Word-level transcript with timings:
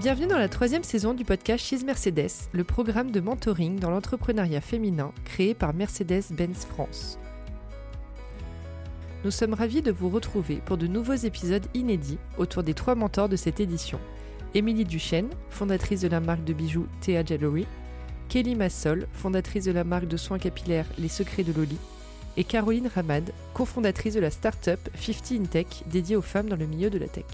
Bienvenue 0.00 0.28
dans 0.28 0.38
la 0.38 0.48
troisième 0.48 0.82
saison 0.82 1.12
du 1.12 1.26
podcast 1.26 1.62
She's 1.62 1.84
Mercedes, 1.84 2.48
le 2.52 2.64
programme 2.64 3.10
de 3.10 3.20
mentoring 3.20 3.78
dans 3.78 3.90
l'entrepreneuriat 3.90 4.62
féminin 4.62 5.12
créé 5.26 5.52
par 5.52 5.74
Mercedes-Benz 5.74 6.64
France. 6.64 7.18
Nous 9.24 9.30
sommes 9.30 9.52
ravis 9.52 9.82
de 9.82 9.92
vous 9.92 10.08
retrouver 10.08 10.62
pour 10.64 10.78
de 10.78 10.86
nouveaux 10.86 11.12
épisodes 11.12 11.66
inédits 11.74 12.18
autour 12.38 12.62
des 12.62 12.72
trois 12.72 12.94
mentors 12.94 13.28
de 13.28 13.36
cette 13.36 13.60
édition. 13.60 14.00
Émilie 14.54 14.86
Duchesne, 14.86 15.28
fondatrice 15.50 16.00
de 16.00 16.08
la 16.08 16.20
marque 16.20 16.44
de 16.44 16.54
bijoux 16.54 16.86
Thea 17.02 17.22
Jewelry, 17.22 17.66
Kelly 18.30 18.54
Massol, 18.54 19.08
fondatrice 19.12 19.64
de 19.64 19.72
la 19.72 19.82
marque 19.82 20.06
de 20.06 20.16
soins 20.16 20.38
capillaires 20.38 20.86
Les 20.98 21.08
Secrets 21.08 21.42
de 21.42 21.52
Loli, 21.52 21.76
et 22.36 22.44
Caroline 22.44 22.86
Ramad, 22.86 23.32
cofondatrice 23.54 24.14
de 24.14 24.20
la 24.20 24.30
start-up 24.30 24.78
50 24.94 25.32
in 25.32 25.44
Tech 25.46 25.66
dédiée 25.86 26.14
aux 26.14 26.22
femmes 26.22 26.48
dans 26.48 26.54
le 26.54 26.66
milieu 26.66 26.90
de 26.90 26.98
la 26.98 27.08
tech. 27.08 27.24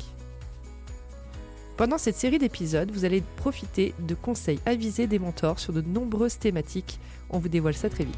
Pendant 1.76 1.98
cette 1.98 2.16
série 2.16 2.38
d'épisodes, 2.38 2.90
vous 2.90 3.04
allez 3.04 3.22
profiter 3.36 3.92
de 3.98 4.14
conseils 4.14 4.58
avisés 4.64 5.06
des 5.06 5.18
mentors 5.18 5.58
sur 5.58 5.74
de 5.74 5.82
nombreuses 5.82 6.38
thématiques. 6.38 6.98
On 7.28 7.40
vous 7.40 7.50
dévoile 7.50 7.74
ça 7.74 7.90
très 7.90 8.04
vite. 8.04 8.16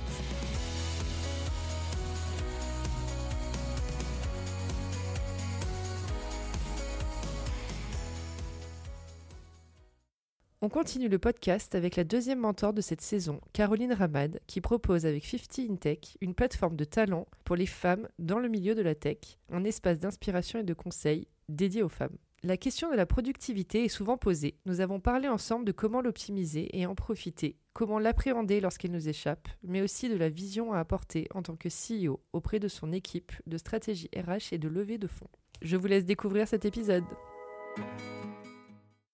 On 10.61 10.69
continue 10.69 11.09
le 11.09 11.21
podcast 11.21 11.77
avec 11.77 11.95
la 11.95 12.03
deuxième 12.03 12.41
mentor 12.41 12.73
de 12.73 12.80
cette 12.80 13.01
saison, 13.01 13.41
Caroline 13.53 13.93
Ramad, 13.93 14.41
qui 14.49 14.61
propose 14.61 15.07
avec 15.07 15.25
50 15.25 15.71
in 15.71 15.77
Tech 15.77 16.16
une 16.21 16.35
plateforme 16.35 16.75
de 16.75 16.83
talent 16.83 17.29
pour 17.45 17.55
les 17.55 17.65
femmes 17.66 18.09
dans 18.19 18.41
le 18.41 18.49
milieu 18.49 18.75
de 18.75 18.83
la 18.83 18.97
tech, 18.97 19.38
un 19.52 19.63
espace 19.63 20.01
d'inspiration 20.01 20.59
et 20.59 20.65
de 20.65 20.74
conseils 20.74 21.29
dédié 21.49 21.85
aux 21.85 21.88
femmes. 21.88 22.16
La 22.43 22.57
question 22.57 22.91
de 22.91 22.97
la 22.97 23.07
productivité 23.07 23.85
est 23.85 23.88
souvent 23.88 24.16
posée. 24.16 24.57
Nous 24.66 24.80
avons 24.80 24.99
parlé 24.99 25.29
ensemble 25.29 25.65
de 25.65 25.71
comment 25.71 26.01
l'optimiser 26.01 26.77
et 26.77 26.87
en 26.87 26.97
profiter, 26.97 27.57
comment 27.73 28.01
l'appréhender 28.01 28.60
lorsqu'elle 28.60 28.91
nous 28.91 29.09
échappe, 29.09 29.47
mais 29.63 29.80
aussi 29.80 30.09
de 30.09 30.16
la 30.16 30.29
vision 30.29 30.73
à 30.73 30.80
apporter 30.80 31.29
en 31.35 31.43
tant 31.43 31.54
que 31.54 31.69
CEO 31.69 32.21
auprès 32.32 32.59
de 32.59 32.66
son 32.66 32.91
équipe 32.91 33.30
de 33.47 33.59
stratégie 33.59 34.10
RH 34.16 34.52
et 34.52 34.59
de 34.59 34.69
levée 34.69 34.99
de 34.99 35.07
fonds. 35.07 35.30
Je 35.63 35.77
vous 35.77 35.87
laisse 35.87 36.04
découvrir 36.04 36.49
cet 36.49 36.65
épisode. 36.65 37.04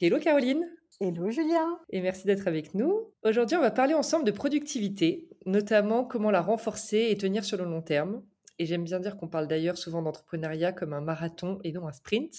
Hello 0.00 0.18
Caroline 0.18 0.66
Hello 1.00 1.28
Julien 1.28 1.80
Et 1.90 2.00
merci 2.00 2.24
d'être 2.24 2.46
avec 2.46 2.72
nous. 2.72 3.10
Aujourd'hui, 3.24 3.56
on 3.56 3.60
va 3.60 3.72
parler 3.72 3.94
ensemble 3.94 4.24
de 4.24 4.30
productivité, 4.30 5.28
notamment 5.44 6.04
comment 6.04 6.30
la 6.30 6.40
renforcer 6.40 7.08
et 7.10 7.16
tenir 7.16 7.44
sur 7.44 7.56
le 7.56 7.64
long 7.64 7.82
terme. 7.82 8.22
Et 8.58 8.66
j'aime 8.66 8.84
bien 8.84 9.00
dire 9.00 9.16
qu'on 9.16 9.28
parle 9.28 9.48
d'ailleurs 9.48 9.76
souvent 9.76 10.02
d'entrepreneuriat 10.02 10.72
comme 10.72 10.92
un 10.92 11.00
marathon 11.00 11.58
et 11.64 11.72
non 11.72 11.86
un 11.88 11.92
sprint. 11.92 12.32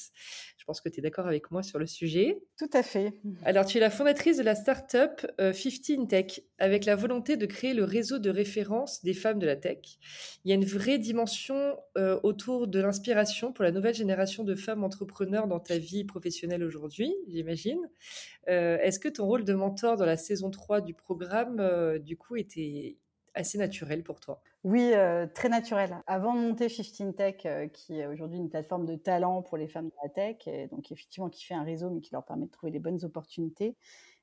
Je 0.58 0.64
pense 0.66 0.82
que 0.82 0.90
tu 0.90 1.00
es 1.00 1.04
d'accord 1.04 1.28
avec 1.28 1.52
moi 1.52 1.62
sur 1.62 1.78
le 1.78 1.86
sujet. 1.86 2.40
Tout 2.58 2.70
à 2.74 2.82
fait. 2.82 3.14
Alors, 3.44 3.66
tu 3.66 3.78
es 3.78 3.82
la 3.82 3.90
fondatrice 3.90 4.38
de 4.38 4.44
la 4.44 4.56
startup 4.56 5.26
euh, 5.40 5.54
50 5.54 6.00
in 6.00 6.06
Tech, 6.06 6.42
avec 6.58 6.86
la 6.86 6.96
volonté 6.96 7.38
de 7.38 7.46
créer 7.46 7.74
le 7.74 7.84
réseau 7.84 8.18
de 8.18 8.30
référence 8.30 9.04
des 9.04 9.14
femmes 9.14 9.40
de 9.40 9.46
la 9.46 9.56
tech. 9.56 9.78
Il 10.44 10.50
y 10.50 10.52
a 10.52 10.56
une 10.56 10.66
vraie 10.66 10.98
dimension 10.98 11.78
euh, 11.98 12.20
autour 12.24 12.68
de 12.68 12.80
l'inspiration 12.80 13.52
pour 13.52 13.64
la 13.64 13.72
nouvelle 13.72 13.94
génération 13.94 14.44
de 14.44 14.56
femmes 14.56 14.84
entrepreneurs 14.84 15.48
dans 15.48 15.60
ta 15.60 15.78
vie 15.78 16.04
professionnelle 16.04 16.64
aujourd'hui, 16.64 17.14
j'imagine. 17.28 17.80
Euh, 18.50 18.78
Est-ce 18.80 19.00
que 19.00 19.10
ton 19.10 19.26
rôle 19.26 19.44
de 19.44 19.54
mentor 19.54 19.98
dans 19.98 20.06
la 20.06 20.18
saison 20.18 20.50
3 20.50 20.82
du 20.82 20.94
programme, 20.94 21.60
euh, 21.60 22.00
du 22.00 22.18
coup, 22.18 22.36
était 22.36 22.98
assez 23.36 23.58
naturel 23.58 24.04
pour 24.04 24.20
toi 24.20 24.42
Oui, 24.64 24.92
euh, 24.94 25.28
très 25.28 25.50
naturel. 25.50 25.96
Avant 26.08 26.34
de 26.34 26.40
monter 26.40 26.68
15 26.68 27.16
Tech, 27.16 27.36
euh, 27.46 27.68
qui 27.68 28.00
est 28.00 28.08
aujourd'hui 28.08 28.40
une 28.40 28.50
plateforme 28.50 28.86
de 28.86 28.96
talent 28.96 29.42
pour 29.42 29.58
les 29.58 29.68
femmes 29.68 29.88
de 29.88 29.96
la 30.04 30.10
tech, 30.10 30.48
et 30.48 30.68
donc 30.68 30.92
effectivement 30.92 31.30
qui 31.30 31.46
fait 31.46 31.54
un 31.54 31.64
réseau 31.64 31.90
mais 31.90 32.02
qui 32.02 32.12
leur 32.14 32.26
permet 32.26 32.46
de 32.46 32.52
trouver 32.52 32.72
les 32.72 32.80
bonnes 32.80 33.04
opportunités, 33.04 33.76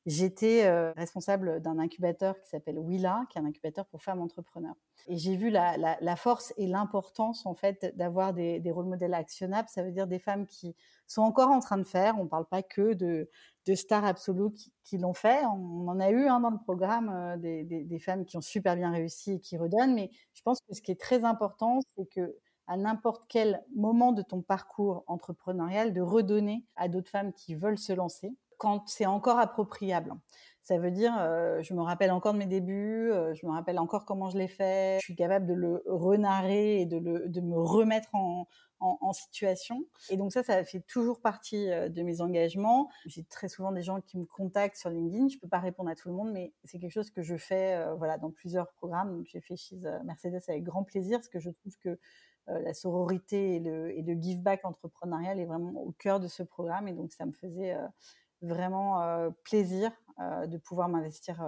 j'étais 0.07 0.65
euh, 0.65 0.93
responsable 0.97 1.61
d'un 1.61 1.79
incubateur 1.79 2.41
qui 2.41 2.49
s'appelle 2.49 2.79
Willa, 2.79 3.25
qui 3.31 3.39
est 3.39 3.41
un 3.41 3.47
incubateur 3.47 3.87
pour 3.87 4.03
femmes 4.03 4.21
entrepreneurs. 4.21 4.75
Et 5.09 5.17
j'ai 5.17 5.37
vu 5.37 5.51
la, 5.51 6.17
force 6.17 6.53
et 6.57 6.67
l'importance 6.67 7.47
en 7.47 7.55
fait 7.55 7.93
d'avoir 7.97 8.33
des, 8.33 8.61
des 8.61 8.71
rôles 8.71 8.87
modèles 8.87 9.15
actionnables. 9.15 9.69
Ça 9.69 9.83
veut 9.83 9.93
dire 9.93 10.07
des 10.07 10.19
femmes 10.19 10.47
qui 10.47 10.75
sont 11.07 11.23
encore 11.23 11.51
en 11.51 11.61
train 11.61 11.79
de 11.79 11.85
faire. 11.85 12.19
On 12.19 12.25
ne 12.25 12.29
parle 12.29 12.47
pas 12.47 12.63
que 12.63 12.95
de, 12.95 13.29
de 13.67 13.75
stars 13.75 14.05
absolues 14.05 14.51
qui, 14.85 14.99
l'ont 14.99 15.15
fait. 15.15 15.45
On 15.47 15.89
en 15.89 16.01
a 16.01 16.11
eu 16.11 16.27
hein, 16.27 16.41
dans 16.41 16.51
le 16.51 16.59
programme 16.59 17.09
euh, 17.09 17.37
des, 17.37 17.65
des, 17.65 17.85
des, 17.85 17.99
femmes 17.99 18.25
qui 18.25 18.37
ont 18.37 18.43
super 18.43 18.77
bien 18.77 18.91
réussi 18.91 19.33
et 19.33 19.41
qui 19.41 19.57
redonnent. 19.57 19.95
Mais 19.95 20.11
je 20.35 20.43
pense 20.43 20.61
que 20.61 20.75
ce 20.75 20.83
qui 20.83 20.91
est 20.91 21.01
très 21.01 21.25
important, 21.25 21.81
c'est 21.97 22.07
que 22.07 22.37
à 22.67 22.77
n'importe 22.77 23.25
quel 23.29 23.63
moment 23.75 24.13
de 24.13 24.23
ton 24.23 24.41
parcours 24.41 25.05
entrepreneurial, 25.07 25.93
de 25.93 26.01
redonner 26.01 26.65
à 26.77 26.89
d'autres 26.89 27.11
femmes 27.11 27.33
qui 27.33 27.55
veulent 27.55 27.79
se 27.79 27.93
lancer 27.93 28.33
quand 28.63 28.89
c'est 28.89 29.07
encore 29.07 29.41
appropriable. 29.41 30.15
Ça 30.63 30.79
veut 30.79 30.93
dire, 30.93 31.13
euh, 31.19 31.61
je 31.63 31.75
me 31.75 31.83
rappelle 31.83 32.13
encore 32.13 32.33
de 32.33 32.39
mes 32.39 32.47
débuts, 32.47 33.11
euh, 33.11 33.35
je 33.35 33.45
me 33.45 33.51
rappelle 33.51 33.81
encore 33.81 34.05
comment 34.05 34.31
je 34.31 34.39
l'ai 34.39 34.47
fait, 34.47 34.99
je 35.01 35.07
suis 35.07 35.17
capable 35.17 35.47
de 35.47 35.55
le 35.55 35.83
renarrer 35.89 36.81
et 36.81 36.87
de, 36.87 36.97
le, 36.97 37.29
de 37.29 37.41
me 37.41 37.59
remettre 37.59 38.15
en, 38.15 38.47
en, 38.79 39.13
situation. 39.13 39.85
Et 40.11 40.17
donc 40.17 40.33
ça, 40.33 40.45
ça 40.45 40.63
fait 40.63 40.79
toujours 40.87 41.21
partie 41.21 41.73
euh, 41.73 41.89
de 41.89 42.03
mes 42.05 42.21
engagements. 42.21 42.89
J'ai 43.07 43.25
très 43.25 43.49
souvent 43.49 43.73
des 43.73 43.83
gens 43.83 44.01
qui 44.01 44.17
me 44.17 44.27
contactent 44.27 44.77
sur 44.77 44.91
LinkedIn. 44.91 45.27
Je 45.27 45.39
peux 45.39 45.49
pas 45.49 45.59
répondre 45.59 45.91
à 45.91 45.97
tout 45.97 46.09
le 46.09 46.15
monde, 46.15 46.31
mais 46.31 46.53
c'est 46.63 46.79
quelque 46.79 46.93
chose 46.93 47.11
que 47.11 47.23
je 47.23 47.37
fais, 47.37 47.75
euh, 47.75 47.95
voilà, 47.95 48.17
dans 48.17 48.31
plusieurs 48.31 48.71
programmes. 48.75 49.25
J'ai 49.27 49.41
fait 49.41 49.57
chez 49.57 49.77
Mercedes 50.05 50.43
avec 50.47 50.63
grand 50.63 50.85
plaisir, 50.85 51.19
parce 51.19 51.29
que 51.29 51.41
je 51.41 51.51
trouve 51.51 51.77
que 51.79 51.99
la 52.49 52.75
sororité 52.75 53.55
et 53.55 53.61
le, 53.61 53.97
et 53.97 54.03
le 54.03 54.15
give 54.21 54.41
back 54.41 54.65
entrepreneurial 54.65 55.39
est 55.39 55.45
vraiment 55.45 55.81
au 55.81 55.93
cœur 55.93 56.19
de 56.19 56.27
ce 56.27 56.45
programme. 56.45 56.87
Et 56.87 56.93
donc 56.93 57.13
ça 57.13 57.25
me 57.25 57.33
faisait 57.33 57.77
vraiment 58.43 59.03
euh, 59.03 59.31
plaisir 59.45 59.91
euh, 60.21 60.47
de 60.47 60.59
pouvoir 60.59 60.89
m'investir 60.89 61.43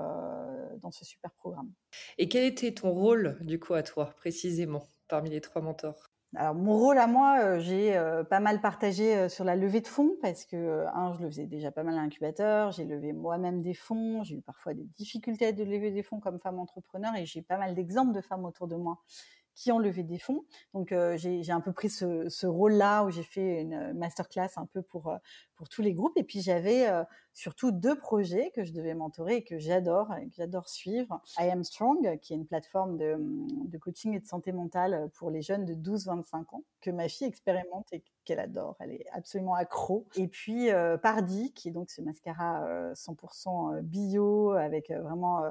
dans 0.81 0.91
ce 0.91 1.05
super 1.05 1.31
programme. 1.33 1.71
Et 2.19 2.29
quel 2.29 2.45
était 2.45 2.73
ton 2.73 2.91
rôle 2.91 3.39
du 3.41 3.59
coup 3.59 3.75
à 3.75 3.83
toi 3.83 4.07
précisément 4.17 4.87
parmi 5.09 5.31
les 5.31 5.41
trois 5.41 5.63
mentors? 5.63 6.11
Alors 6.37 6.57
mon 6.57 6.77
rôle 6.77 6.99
à 6.99 7.07
moi, 7.07 7.61
j'ai 7.61 7.97
pas 8.29 8.41
mal 8.41 8.61
partagé 8.61 9.29
sur 9.29 9.45
la 9.45 9.55
levée 9.55 9.81
de 9.81 9.87
fonds 9.87 10.17
parce 10.21 10.45
que 10.45 10.85
un, 10.93 11.15
je 11.15 11.23
le 11.23 11.29
faisais 11.29 11.47
déjà 11.47 11.71
pas 11.71 11.85
mal 11.85 11.95
à 11.97 12.03
l'incubateur, 12.03 12.73
j'ai 12.73 12.85
levé 12.85 13.13
moi-même 13.13 13.63
des 13.63 13.75
fonds, 13.75 14.25
j'ai 14.25 14.37
eu 14.37 14.43
parfois 14.43 14.75
des 14.75 14.85
difficultés 14.97 15.53
de 15.53 15.63
lever 15.63 15.93
des 15.93 16.03
fonds 16.03 16.19
comme 16.19 16.41
femme 16.41 16.59
entrepreneur 16.59 17.15
et 17.15 17.25
j'ai 17.25 17.43
pas 17.43 17.57
mal 17.57 17.77
d'exemples 17.77 18.13
de 18.13 18.21
femmes 18.21 18.45
autour 18.45 18.67
de 18.67 18.75
moi 18.75 18.99
qui 19.55 19.73
ont 19.73 19.79
levé 19.79 20.03
des 20.03 20.19
fonds. 20.19 20.45
Donc 20.73 20.93
euh, 20.93 21.17
j'ai 21.17 21.51
un 21.51 21.61
peu 21.61 21.73
pris 21.73 21.91
ce, 21.91 22.47
rôle-là 22.47 23.05
où 23.05 23.11
j'ai 23.11 23.23
fait 23.23 23.61
une 23.61 23.93
masterclass 23.95 24.51
un 24.57 24.67
peu 24.67 24.83
pour 24.83 25.13
pour 25.57 25.69
tous 25.69 25.83
les 25.83 25.95
groupes. 25.95 26.17
Et 26.17 26.25
puis 26.25 26.41
j'avais 26.41 26.89
euh, 26.89 27.05
surtout 27.33 27.71
deux 27.71 27.97
projets 27.97 28.51
que 28.55 28.65
je 28.65 28.73
devais 28.73 28.95
mentorer 28.95 29.37
et 29.37 29.45
que 29.45 29.59
j'adore 29.59 30.09
que 30.09 30.35
j'adore 30.37 30.69
suivre. 30.69 31.21
I 31.39 31.51
Am 31.51 31.65
Strong, 31.65 32.19
qui 32.21 32.33
est 32.33 32.37
une 32.37 32.47
plateforme 32.47 32.97
de, 32.97 33.17
de 33.19 33.79
coaching 33.79 34.15
et 34.15 34.21
de 34.21 34.27
santé 34.27 34.53
mentale 34.53 35.09
pour 35.15 35.31
les 35.31 35.43
jeunes 35.43 35.65
de 35.65 35.75
12-25 35.75 36.55
ans 36.55 36.65
que 36.81 36.91
ma 36.91 37.09
fille 37.09 37.27
expérimente 37.27 37.87
et 37.93 38.03
qu'elle 38.25 38.41
adore. 38.41 38.77
Elle 38.81 38.93
est 38.93 39.07
absolument 39.13 39.55
accro. 39.55 40.07
Et 40.17 40.29
puis 40.29 40.71
euh, 40.71 40.97
Pardi, 40.97 41.53
qui 41.53 41.69
est 41.69 41.73
donc 41.73 41.91
ce 41.91 42.03
mascara 42.03 42.65
euh, 42.67 42.95
100% 42.95 43.83
bio 43.83 44.53
avec 44.53 44.91
vraiment 44.91 45.43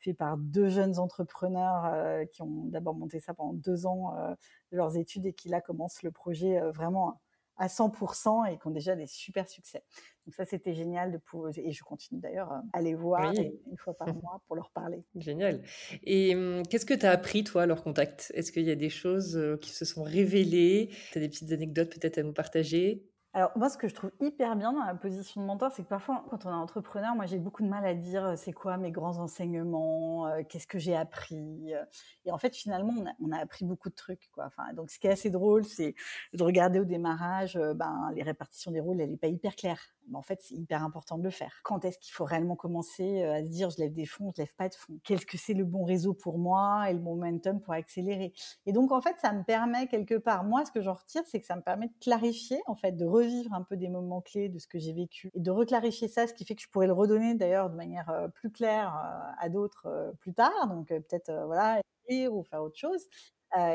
fait 0.00 0.14
par 0.14 0.36
deux 0.36 0.68
jeunes 0.68 0.98
entrepreneurs 0.98 1.86
euh, 1.86 2.24
qui 2.24 2.42
ont 2.42 2.64
d'abord 2.64 2.94
monté 2.94 3.20
ça 3.20 3.34
pendant 3.34 3.52
deux 3.52 3.86
ans 3.86 4.16
euh, 4.16 4.34
de 4.72 4.76
leurs 4.76 4.96
études 4.96 5.26
et 5.26 5.32
qui 5.32 5.48
là 5.48 5.60
commencent 5.60 6.02
le 6.02 6.10
projet 6.10 6.60
euh, 6.60 6.70
vraiment 6.70 7.20
à 7.56 7.66
100% 7.66 8.50
et 8.50 8.58
qui 8.58 8.66
ont 8.66 8.70
déjà 8.70 8.96
des 8.96 9.06
super 9.06 9.46
succès. 9.46 9.84
Donc 10.24 10.34
ça, 10.34 10.46
c'était 10.46 10.72
génial 10.72 11.12
de 11.12 11.18
pouvoir, 11.18 11.52
et 11.56 11.72
je 11.72 11.84
continue 11.84 12.18
d'ailleurs 12.18 12.50
à 12.72 12.80
les 12.80 12.94
voir 12.94 13.34
oui. 13.36 13.52
une 13.70 13.76
fois 13.76 13.92
par 13.92 14.08
mois 14.14 14.40
pour 14.46 14.56
leur 14.56 14.70
parler. 14.70 15.04
Génial. 15.16 15.62
Et 16.02 16.34
hum, 16.34 16.62
qu'est-ce 16.66 16.86
que 16.86 16.94
tu 16.94 17.04
as 17.04 17.10
appris, 17.10 17.44
toi, 17.44 17.64
à 17.64 17.66
leur 17.66 17.82
contact? 17.82 18.32
Est-ce 18.34 18.50
qu'il 18.50 18.62
y 18.62 18.70
a 18.70 18.76
des 18.76 18.88
choses 18.88 19.38
qui 19.60 19.72
se 19.72 19.84
sont 19.84 20.02
révélées? 20.02 20.88
Tu 21.12 21.18
as 21.18 21.20
des 21.20 21.28
petites 21.28 21.52
anecdotes 21.52 21.90
peut-être 21.90 22.16
à 22.16 22.22
nous 22.22 22.32
partager? 22.32 23.09
Alors 23.32 23.52
moi, 23.54 23.68
ce 23.68 23.78
que 23.78 23.86
je 23.86 23.94
trouve 23.94 24.10
hyper 24.18 24.56
bien 24.56 24.72
dans 24.72 24.84
la 24.84 24.94
position 24.94 25.40
de 25.40 25.46
mentor, 25.46 25.70
c'est 25.70 25.84
que 25.84 25.88
parfois, 25.88 26.24
quand 26.30 26.46
on 26.46 26.50
est 26.50 26.52
entrepreneur, 26.52 27.14
moi 27.14 27.26
j'ai 27.26 27.38
beaucoup 27.38 27.62
de 27.62 27.68
mal 27.68 27.86
à 27.86 27.94
dire 27.94 28.24
euh, 28.24 28.34
c'est 28.36 28.52
quoi 28.52 28.76
mes 28.76 28.90
grands 28.90 29.18
enseignements, 29.18 30.26
euh, 30.26 30.42
qu'est-ce 30.48 30.66
que 30.66 30.80
j'ai 30.80 30.96
appris. 30.96 31.72
Euh. 31.72 31.84
Et 32.24 32.32
en 32.32 32.38
fait, 32.38 32.56
finalement, 32.56 32.92
on 33.20 33.30
a, 33.30 33.38
appris 33.38 33.64
beaucoup 33.64 33.88
de 33.88 33.94
trucs. 33.94 34.28
Donc, 34.74 34.90
ce 34.90 34.98
qui 34.98 35.06
est 35.06 35.12
assez 35.12 35.30
drôle, 35.30 35.64
c'est 35.64 35.94
de 36.34 36.42
regarder 36.42 36.80
au 36.80 36.84
démarrage, 36.84 37.56
ben 37.76 38.10
les 38.14 38.22
répartitions 38.22 38.72
des 38.72 38.80
rôles, 38.80 39.00
elle 39.00 39.12
est 39.12 39.16
pas 39.16 39.28
hyper 39.28 39.54
claire. 39.54 39.80
Mais 40.08 40.16
en 40.16 40.22
fait, 40.22 40.40
c'est 40.42 40.54
hyper 40.56 40.82
important 40.82 41.16
de 41.16 41.22
le 41.22 41.30
faire. 41.30 41.60
Quand 41.62 41.84
est-ce 41.84 41.98
qu'il 41.98 42.12
faut 42.12 42.24
réellement 42.24 42.56
commencer 42.56 43.22
à 43.22 43.42
se 43.42 43.48
dire 43.48 43.70
je 43.70 43.78
lève 43.78 43.92
des 43.92 44.06
fonds, 44.06 44.32
je 44.36 44.42
lève 44.42 44.54
pas 44.56 44.68
de 44.68 44.74
fonds? 44.74 44.98
Qu'est-ce 45.04 45.24
que 45.24 45.38
c'est 45.38 45.54
le 45.54 45.64
bon 45.64 45.84
réseau 45.84 46.14
pour 46.14 46.38
moi 46.38 46.90
et 46.90 46.94
le 46.94 47.00
momentum 47.00 47.60
pour 47.60 47.72
accélérer? 47.74 48.32
Et 48.66 48.72
donc, 48.72 48.90
en 48.92 49.00
fait, 49.00 49.16
ça 49.22 49.32
me 49.32 49.44
permet 49.44 49.86
quelque 49.86 50.16
part, 50.16 50.44
moi, 50.44 50.64
ce 50.64 50.72
que 50.72 50.80
j'en 50.80 50.94
retire, 50.94 51.22
c'est 51.26 51.40
que 51.40 51.46
ça 51.46 51.56
me 51.56 51.62
permet 51.62 51.86
de 51.86 51.94
clarifier, 52.00 52.60
en 52.66 52.74
fait, 52.74 52.92
de 52.92 53.06
revivre 53.20 53.52
un 53.54 53.62
peu 53.62 53.76
des 53.76 53.88
moments 53.88 54.20
clés 54.20 54.48
de 54.48 54.58
ce 54.58 54.66
que 54.66 54.78
j'ai 54.78 54.92
vécu 54.92 55.30
et 55.34 55.40
de 55.40 55.50
reclarifier 55.50 56.08
ça, 56.08 56.26
ce 56.26 56.34
qui 56.34 56.44
fait 56.44 56.54
que 56.54 56.62
je 56.62 56.68
pourrais 56.68 56.86
le 56.86 56.92
redonner 56.92 57.34
d'ailleurs 57.34 57.70
de 57.70 57.76
manière 57.76 58.28
plus 58.34 58.50
claire 58.50 58.92
à 59.38 59.48
d'autres 59.48 60.14
plus 60.20 60.32
tard. 60.32 60.68
Donc 60.68 60.88
peut-être 60.88 61.32
voilà 61.46 61.80
écrire 62.04 62.34
ou 62.34 62.42
faire 62.42 62.62
autre 62.62 62.78
chose. 62.78 63.06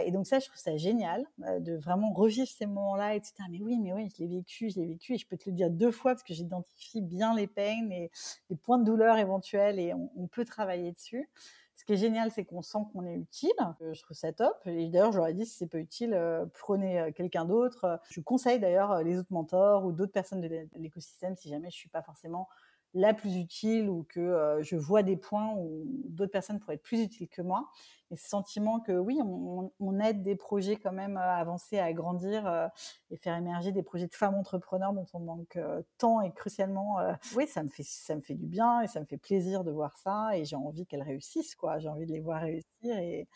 et 0.06 0.12
donc 0.12 0.27
ça, 0.27 0.39
je 0.39 0.47
trouve 0.47 0.59
ça 0.59 0.77
génial 0.77 1.25
de 1.59 1.75
vraiment 1.77 2.12
revivre 2.13 2.47
ces 2.47 2.65
moments-là 2.65 3.15
et 3.15 3.19
de 3.19 3.25
mais 3.50 3.62
oui, 3.62 3.80
mais 3.80 3.94
oui, 3.94 4.09
je 4.15 4.24
l'ai 4.24 4.27
vécu, 4.30 4.69
je 4.69 4.80
l'ai 4.80 4.88
vécu 4.88 5.13
et 5.15 5.18
je 5.18 5.27
peux 5.27 5.38
te 5.38 5.50
le 5.50 5.56
dire 5.56 5.69
deux 5.69 5.92
fois 5.92 6.13
parce 6.13 6.24
que 6.24 6.33
j'identifie 6.33 7.01
bien 7.01 7.36
les 7.36 7.47
peines 7.47 7.92
et 7.92 8.12
les 8.50 8.56
points 8.56 8.77
de 8.77 8.86
douleur 8.86 9.18
éventuels 9.18 9.80
et 9.80 9.94
on 9.94 10.27
peut 10.27 10.45
travailler 10.45 10.92
dessus. 10.94 11.30
Ce 11.75 11.83
qui 11.83 11.94
est 11.94 11.98
génial, 11.98 12.31
c'est 12.31 12.45
qu'on 12.45 12.62
sent 12.62 12.80
qu'on 12.94 13.06
est 13.06 13.16
utile. 13.16 13.51
Euh, 13.81 13.94
je 13.94 14.01
trouve 14.01 14.16
ça 14.16 14.31
top. 14.31 14.56
Et 14.66 14.88
d'ailleurs, 14.89 15.12
je 15.12 15.18
leur 15.18 15.27
ai 15.27 15.33
dit, 15.33 15.45
si 15.45 15.57
c'est 15.57 15.68
pas 15.68 15.77
utile, 15.77 16.13
euh, 16.13 16.45
prenez 16.54 17.00
euh, 17.00 17.12
quelqu'un 17.12 17.45
d'autre. 17.45 18.00
Je 18.10 18.22
conseille 18.22 18.60
d'ailleurs 18.60 19.04
les 19.04 19.18
autres 19.18 19.31
mentors 19.33 19.86
ou 19.86 19.92
d'autres 19.92 20.13
personnes 20.13 20.42
de 20.42 20.68
l'écosystème 20.75 21.36
si 21.36 21.50
jamais 21.50 21.69
je 21.69 21.75
suis 21.75 21.89
pas 21.89 22.01
forcément 22.01 22.48
la 22.94 23.13
plus 23.13 23.36
utile 23.36 23.89
ou 23.89 24.04
que 24.07 24.57
je 24.62 24.77
vois 24.77 25.04
des 25.04 25.18
points 25.18 25.54
où 25.57 25.83
d'autres 26.07 26.31
personnes 26.31 26.62
pourraient 26.62 26.75
être 26.75 26.81
plus 26.81 27.01
utiles 27.01 27.27
que 27.27 27.42
moi. 27.42 27.69
Et 28.16 28.18
ce 28.18 28.30
sentiment 28.30 28.80
que 28.80 28.94
oui, 28.94 29.20
on, 29.22 30.00
aide 30.00 30.24
des 30.24 30.38
projets 30.38 30.78
quand 30.78 30.94
même 30.94 31.18
à 31.18 31.36
avancer, 31.36 31.80
à 31.80 31.92
grandir 31.92 32.70
et 33.12 33.18
faire 33.18 33.36
émerger 33.36 33.74
des 33.74 33.84
projets 33.84 34.08
de 34.08 34.14
femmes 34.14 34.36
entrepreneurs 34.36 34.94
dont 34.94 35.06
on 35.14 35.20
manque 35.20 35.60
tant 35.98 36.22
et 36.22 36.32
crucialement. 36.32 36.98
oui, 37.36 37.46
ça 37.46 37.62
me 37.64 37.70
fait 37.70 37.84
ça 37.84 38.16
me 38.16 38.22
fait 38.22 38.36
du 38.36 38.46
bien 38.48 38.82
et 38.82 38.88
ça 38.88 39.02
me 39.02 39.06
fait 39.06 39.18
plaisir 39.18 39.66
de 39.66 39.72
voir 39.72 39.98
ça 39.98 40.38
et 40.38 40.46
j'ai 40.46 40.56
envie 40.56 40.86
qu'elles 40.86 41.04
réussissent 41.04 41.56
quoi. 41.56 41.78
J'ai 41.80 41.90
envie 41.90 42.06
de 42.06 42.14
les 42.14 42.22
voir 42.22 42.42
réussir 42.42 42.98
et 42.98 43.28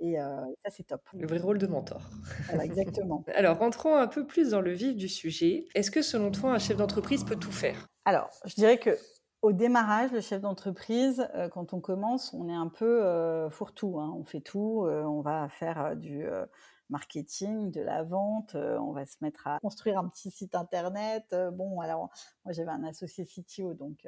et 0.00 0.14
ça, 0.14 0.70
c'est 0.70 0.86
top. 0.86 1.02
Le 1.12 1.26
vrai 1.26 1.38
rôle 1.38 1.58
de 1.58 1.66
mentor. 1.66 2.08
Voilà, 2.46 2.64
exactement. 2.64 3.24
Alors, 3.34 3.58
rentrons 3.58 3.96
un 3.96 4.06
peu 4.06 4.26
plus 4.26 4.50
dans 4.50 4.60
le 4.60 4.72
vif 4.72 4.94
du 4.94 5.08
sujet. 5.08 5.66
Est-ce 5.74 5.90
que, 5.90 6.02
selon 6.02 6.30
toi, 6.30 6.52
un 6.52 6.58
chef 6.58 6.76
d'entreprise 6.76 7.24
peut 7.24 7.36
tout 7.36 7.50
faire? 7.50 7.88
Alors, 8.04 8.30
je 8.46 8.54
dirais 8.54 8.78
que 8.78 8.96
au 9.42 9.52
démarrage, 9.52 10.12
le 10.12 10.20
chef 10.20 10.40
d'entreprise, 10.40 11.28
quand 11.52 11.72
on 11.72 11.80
commence, 11.80 12.34
on 12.34 12.48
est 12.48 12.54
un 12.54 12.68
peu 12.68 13.48
fourre-tout. 13.50 13.98
Hein. 14.00 14.14
On 14.18 14.24
fait 14.24 14.40
tout. 14.40 14.86
on 14.86 15.20
va 15.20 15.48
faire 15.48 15.96
du 15.96 16.24
marketing, 16.90 17.70
de 17.70 17.80
la 17.80 18.02
vente. 18.02 18.54
on 18.54 18.92
va 18.92 19.06
se 19.06 19.16
mettre 19.20 19.46
à 19.46 19.58
construire 19.60 19.98
un 19.98 20.08
petit 20.08 20.30
site 20.30 20.54
internet. 20.54 21.34
bon, 21.52 21.80
alors 21.80 22.10
moi 22.44 22.52
j'avais 22.52 22.70
un 22.70 22.84
associé 22.84 23.26
CTO, 23.26 23.74
donc 23.74 24.06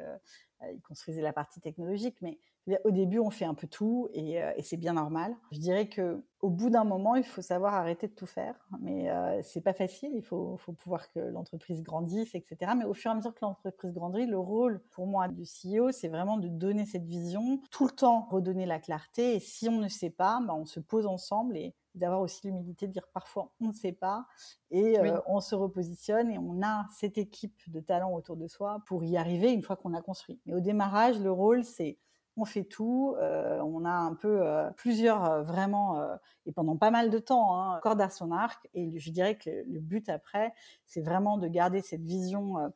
il 0.62 0.81
construisait 0.82 1.23
la 1.23 1.32
partie 1.32 1.61
technologique, 1.61 2.17
mais 2.23 2.38
au 2.84 2.90
début, 2.90 3.18
on 3.18 3.30
fait 3.30 3.44
un 3.44 3.54
peu 3.54 3.66
tout 3.66 4.08
et, 4.12 4.42
euh, 4.42 4.52
et 4.56 4.62
c'est 4.62 4.76
bien 4.76 4.92
normal. 4.92 5.34
Je 5.50 5.58
dirais 5.58 5.88
que 5.88 6.22
au 6.40 6.48
bout 6.48 6.70
d'un 6.70 6.84
moment, 6.84 7.16
il 7.16 7.24
faut 7.24 7.42
savoir 7.42 7.74
arrêter 7.74 8.08
de 8.08 8.14
tout 8.14 8.26
faire, 8.26 8.54
mais 8.80 9.10
euh, 9.10 9.40
c'est 9.42 9.60
pas 9.60 9.74
facile. 9.74 10.10
Il 10.14 10.22
faut, 10.22 10.56
faut 10.56 10.72
pouvoir 10.72 11.10
que 11.12 11.20
l'entreprise 11.20 11.82
grandisse, 11.82 12.34
etc. 12.34 12.72
Mais 12.76 12.84
au 12.84 12.94
fur 12.94 13.10
et 13.10 13.12
à 13.12 13.16
mesure 13.16 13.34
que 13.34 13.40
l'entreprise 13.42 13.92
grandit, 13.92 14.26
le 14.26 14.38
rôle 14.38 14.80
pour 14.90 15.06
moi 15.06 15.28
du 15.28 15.42
CEO, 15.42 15.92
c'est 15.92 16.08
vraiment 16.08 16.38
de 16.38 16.48
donner 16.48 16.86
cette 16.86 17.04
vision, 17.04 17.60
tout 17.70 17.84
le 17.84 17.92
temps 17.92 18.26
redonner 18.30 18.64
la 18.64 18.78
clarté. 18.78 19.34
Et 19.36 19.40
si 19.40 19.68
on 19.68 19.78
ne 19.78 19.88
sait 19.88 20.10
pas, 20.10 20.40
bah, 20.46 20.54
on 20.54 20.64
se 20.64 20.80
pose 20.80 21.06
ensemble 21.06 21.58
et 21.58 21.74
d'avoir 21.94 22.20
aussi 22.20 22.46
l'humilité 22.46 22.86
de 22.86 22.92
dire 22.92 23.08
parfois 23.12 23.50
on 23.60 23.68
ne 23.68 23.72
sait 23.72 23.92
pas 23.92 24.26
et 24.70 25.00
euh, 25.00 25.18
on 25.26 25.40
se 25.40 25.56
repositionne 25.56 26.30
et 26.30 26.38
on 26.38 26.62
a 26.62 26.86
cette 26.96 27.18
équipe 27.18 27.60
de 27.66 27.80
talents 27.80 28.14
autour 28.14 28.36
de 28.36 28.46
soi 28.46 28.80
pour 28.86 29.02
y 29.02 29.16
arriver 29.16 29.52
une 29.52 29.62
fois 29.62 29.76
qu'on 29.76 29.92
a 29.92 30.00
construit. 30.00 30.40
Mais 30.46 30.54
au 30.54 30.60
démarrage, 30.60 31.18
le 31.18 31.32
rôle, 31.32 31.64
c'est 31.64 31.98
on 32.37 32.44
fait 32.44 32.65
tout. 32.65 33.15
Euh, 33.19 33.61
on 33.61 33.85
a 33.85 33.91
un 33.91 34.15
peu 34.15 34.41
euh, 34.43 34.71
plusieurs 34.77 35.25
euh, 35.25 35.43
vraiment 35.43 36.00
et 36.47 36.53
pendant 36.53 36.77
pas 36.77 36.91
mal 36.91 37.11
de 37.11 37.19
temps 37.19 37.61
hein, 37.61 37.81
cordes 37.82 38.00
à 38.00 38.11
son 38.11 38.32
arc. 38.32 38.69
Et 38.75 38.99
je 38.99 39.11
dirais 39.11 39.37
que 39.37 39.50
le 39.50 39.81
but 39.81 40.09
après, 40.09 40.53
c'est 40.87 41.00
vraiment 41.00 41.38
de 41.38 41.47
garder 41.49 41.82
cette 41.82 42.03
vision 42.03 42.73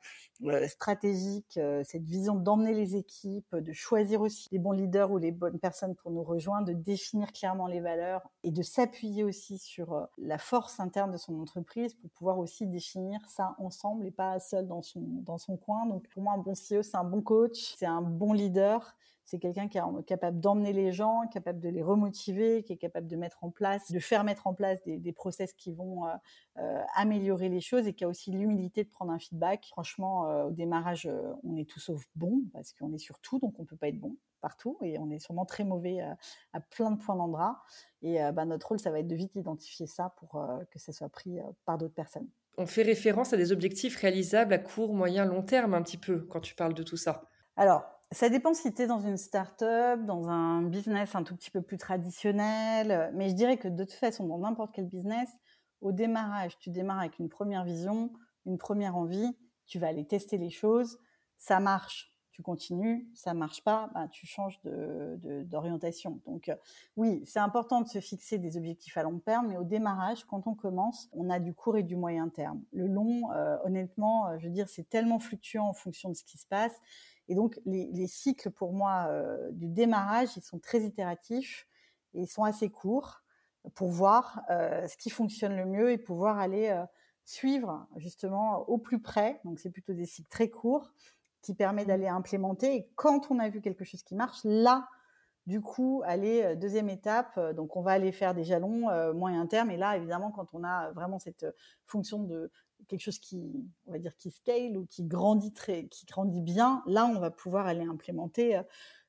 stratégique, 0.69 1.59
cette 1.83 2.05
vision 2.05 2.35
d'emmener 2.35 2.75
les 2.75 2.97
équipes, 2.97 3.57
de 3.57 3.73
choisir 3.73 4.21
aussi 4.21 4.49
les 4.53 4.59
bons 4.59 4.73
leaders 4.73 5.11
ou 5.11 5.19
les 5.19 5.33
bonnes 5.33 5.59
personnes 5.59 5.95
pour 5.95 6.11
nous 6.11 6.23
rejoindre, 6.23 6.69
de 6.69 6.73
définir 6.73 7.33
clairement 7.33 7.67
les 7.67 7.81
valeurs 7.81 8.23
et 8.43 8.51
de 8.51 8.63
s'appuyer 8.63 9.25
aussi 9.25 9.59
sur 9.59 10.09
la 10.19 10.39
force 10.39 10.79
interne 10.81 11.13
de 11.13 11.17
son 11.17 11.41
entreprise 11.41 11.95
pour 11.95 12.11
pouvoir 12.11 12.39
aussi 12.39 12.67
définir 12.67 13.21
ça 13.29 13.55
ensemble 13.59 14.07
et 14.07 14.11
pas 14.11 14.39
seul 14.39 14.67
dans 14.67 14.83
son 14.83 15.01
dans 15.01 15.39
son 15.39 15.57
coin. 15.57 15.87
Donc 15.87 16.07
pour 16.09 16.23
moi, 16.23 16.35
un 16.35 16.39
bon 16.39 16.53
CEO, 16.53 16.83
c'est 16.83 16.97
un 16.97 17.05
bon 17.05 17.23
coach, 17.23 17.75
c'est 17.77 17.87
un 17.87 18.03
bon 18.03 18.33
leader 18.33 18.95
c'est 19.25 19.39
quelqu'un 19.39 19.69
qui 19.69 19.79
est 19.79 20.05
capable 20.07 20.39
d'emmener 20.39 20.73
les 20.73 20.93
gens, 20.93 21.27
capable 21.29 21.61
de 21.61 21.69
les 21.69 21.83
remotiver, 21.83 22.63
qui 22.63 22.75
est 22.75 22.77
capable 22.77 23.07
de 23.07 23.17
mettre 23.17 23.43
en 23.43 23.51
place, 23.51 23.91
de 23.91 23.99
faire 23.99 24.23
mettre 24.23 24.47
en 24.47 24.55
place 24.55 24.83
des, 24.85 25.13
process 25.13 25.53
qui 25.53 25.73
vont 25.73 26.07
euh, 26.07 26.11
euh, 26.59 26.83
améliorer 26.95 27.49
les 27.49 27.61
choses 27.61 27.87
et 27.87 27.95
qui 27.95 28.05
a 28.05 28.09
aussi 28.09 28.33
l'humilité 28.33 28.85
de 28.85 28.91
prendre 28.91 29.13
un 29.13 29.19
feedback. 29.19 29.67
Franchement, 29.71 30.29
euh, 30.29 30.45
au 30.45 30.51
démarrage, 30.51 31.09
on 31.43 31.57
est 31.57 31.69
tout 31.69 31.81
sauf 31.81 32.05
bon 32.17 32.43
parce 32.53 32.73
qu'on 32.73 32.93
est 32.93 32.99
sur 32.99 33.19
tout, 33.21 33.39
donc 33.39 33.59
on 33.59 33.65
peut 33.65 33.77
pas 33.77 33.89
être 33.89 33.99
bon 33.99 34.17
partout 34.41 34.77
et 34.83 34.99
on 34.99 35.11
est 35.11 35.19
sûrement 35.19 35.47
très 35.47 35.65
mauvais 35.65 36.01
à, 36.53 36.61
plein 36.61 36.91
de 36.91 36.99
points 36.99 37.17
d'endroit. 37.17 37.63
Et 38.03 38.19
bah, 38.35 38.45
notre 38.45 38.69
rôle, 38.69 38.79
ça 38.79 38.91
va 38.91 38.99
être 38.99 39.07
de 39.07 39.15
vite 39.15 39.37
identifier 39.37 39.87
ça 39.87 40.15
pour 40.19 40.47
que 40.71 40.79
ça 40.79 40.93
soit 40.93 41.09
pris 41.09 41.39
par 41.65 41.79
d'autres 41.79 41.95
personnes. 41.95 42.29
On 42.59 42.67
fait 42.67 42.83
référence 42.83 43.33
à 43.33 43.39
des 43.39 43.53
objectifs 43.53 43.97
réalisables 43.97 44.53
à 44.53 44.59
court, 44.59 44.93
moyen, 44.93 45.25
long 45.25 45.43
terme 45.43 45.73
un 45.73 45.81
petit 45.81 45.97
peu 45.97 46.21
quand 46.31 46.41
tu 46.41 46.55
parles 46.55 46.75
de 46.75 46.83
tout 46.83 46.99
ça. 46.99 47.23
Alors, 47.57 47.94
ça 48.13 48.29
dépend 48.29 48.55
si 48.55 48.73
tu 48.73 48.83
es 48.83 48.87
dans 48.87 49.01
une 49.01 49.17
start-up, 49.17 50.05
dans 50.05 50.29
un 50.29 50.63
business 50.63 51.15
un 51.15 51.23
tout 51.23 51.35
petit 51.35 51.51
peu 51.51 51.63
plus 51.63 51.79
traditionnel, 51.79 53.11
mais 53.15 53.29
je 53.29 53.35
dirais 53.35 53.57
que 53.57 53.69
de 53.69 53.85
toute 53.85 53.95
façon, 53.95 54.27
dans 54.27 54.39
n'importe 54.39 54.73
quel 54.75 54.87
business, 54.87 55.29
au 55.81 55.93
démarrage, 55.93 56.59
tu 56.59 56.71
démarres 56.71 57.01
avec 57.01 57.19
une 57.19 57.29
première 57.29 57.65
vision, 57.65 58.13
une 58.47 58.59
première 58.59 58.97
envie, 58.97 59.37
tu 59.67 59.79
vas 59.79 59.89
aller 59.89 60.07
tester 60.07 60.39
les 60.39 60.51
choses, 60.51 60.99
ça 61.39 61.61
marche, 61.61 62.15
tu 62.31 62.43
continues, 62.43 63.09
ça 63.15 63.33
marche 63.33 63.63
pas, 63.63 63.91
bah, 63.95 64.09
tu 64.11 64.27
changes 64.27 64.61
d'orientation. 64.65 66.21
Donc 66.27 66.51
oui, 66.97 67.23
c'est 67.25 67.39
important 67.39 67.81
de 67.81 67.89
se 67.89 68.01
fixer 68.01 68.39
des 68.39 68.57
objectifs 68.57 68.97
à 68.97 69.03
long 69.03 69.21
terme, 69.21 69.49
mais 69.49 69.57
au 69.57 69.65
démarrage, 69.65 70.25
quand 70.25 70.47
on 70.47 70.55
commence, 70.55 71.09
on 71.13 71.31
a 71.31 71.39
du 71.39 71.55
court 71.55 71.77
et 71.77 71.83
du 71.83 71.97
moyen 71.97 72.29
terme. 72.29 72.63
Le 72.73 72.87
long, 72.89 73.31
euh, 73.33 73.57
honnêtement, 73.65 74.37
je 74.39 74.47
veux 74.47 74.53
dire, 74.53 74.69
c'est 74.69 74.89
tellement 74.89 75.19
fluctuant 75.19 75.69
en 75.69 75.75
fonction 75.75 76.09
de 76.11 76.15
ce 76.15 76.25
qui 76.25 76.39
se 76.39 76.47
passe 76.47 76.75
et 77.29 77.35
donc, 77.35 77.59
les, 77.65 78.07
cycles, 78.07 78.51
pour 78.51 78.73
moi, 78.73 79.07
euh, 79.09 79.51
du 79.53 79.69
démarrage, 79.69 80.37
ils 80.37 80.43
sont 80.43 80.59
très 80.59 80.83
itératifs 80.83 81.67
et 82.13 82.23
ils 82.23 82.29
sont 82.29 82.45
assez 82.45 82.69
courts 82.69 83.23
pour 83.75 83.89
voir 83.89 84.43
euh, 84.51 84.87
ce 84.87 84.97
qui 84.97 85.09
fonctionne 85.09 85.57
le 85.57 85.65
mieux 85.65 85.91
et 85.91 85.99
pouvoir 85.99 86.39
aller 86.39 86.69
euh, 86.69 86.85
suivre 87.25 87.87
justement 87.97 88.69
au 88.69 88.77
plus 88.77 89.01
près. 89.01 89.41
Donc, 89.45 89.59
c'est 89.59 89.71
plutôt 89.71 89.95
des 89.95 90.05
cycles 90.05 90.29
très 90.29 90.51
courts 90.51 90.93
qui 91.41 91.55
permettent 91.55 91.89
d'aller 91.89 92.09
implémenter. 92.09 92.75
Et 92.75 92.91
quand 92.95 93.31
on 93.31 93.39
a 93.39 93.49
vu 93.49 93.63
quelque 93.63 93.85
chose 93.85 94.03
qui 94.03 94.15
marche, 94.15 94.41
là, 94.45 94.87
du 95.47 95.61
coup, 95.61 96.03
aller 96.07 96.57
deuxième 96.57 96.89
étape. 96.89 97.39
Donc, 97.55 97.77
on 97.77 97.83
va 97.83 97.93
aller 97.93 98.13
faire 98.13 98.35
des 98.35 98.45
jalons 98.45 99.13
moyen 99.13 99.47
terme. 99.47 99.71
Et 99.71 99.77
là, 99.77 99.95
évidemment, 99.95 100.31
quand 100.31 100.55
on 100.55 100.65
a 100.65 100.91
vraiment 100.93 101.19
cette 101.19 101.45
fonction 101.85 102.23
de 102.23 102.51
quelque 102.89 103.01
chose 103.01 103.19
qui, 103.19 103.69
on 103.87 103.93
va 103.93 103.99
dire, 103.99 104.17
qui 104.17 104.31
scale 104.31 104.77
ou 104.77 104.87
qui 104.87 105.05
grandit 105.05 105.53
très, 105.53 105.87
qui 105.87 106.07
grandit 106.07 106.43
bien, 106.43 106.83
là, 106.87 107.07
on 107.07 107.19
va 107.19 107.31
pouvoir 107.31 107.67
aller 107.67 107.85
implémenter 107.85 108.57
euh, 108.57 108.63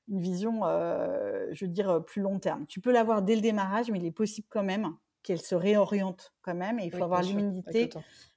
une 0.08 0.20
vision, 0.20 0.66
euh, 0.66 1.48
je 1.52 1.66
veux 1.66 1.72
dire, 1.72 1.90
euh, 1.90 2.00
plus 2.00 2.22
long 2.22 2.40
terme. 2.40 2.66
Tu 2.68 2.80
peux 2.80 2.92
l'avoir 2.92 3.22
dès 3.22 3.36
le 3.36 3.42
démarrage, 3.42 3.90
mais 3.92 4.00
il 4.00 4.06
est 4.06 4.12
possible 4.12 4.48
quand 4.50 4.64
même 4.64 4.96
qu'elle 5.24 5.42
se 5.42 5.56
réoriente 5.56 6.34
quand 6.42 6.54
même, 6.54 6.80
et 6.80 6.86
il 6.86 6.92
faut 6.92 7.04
avoir 7.04 7.24
l'humilité 7.24 7.90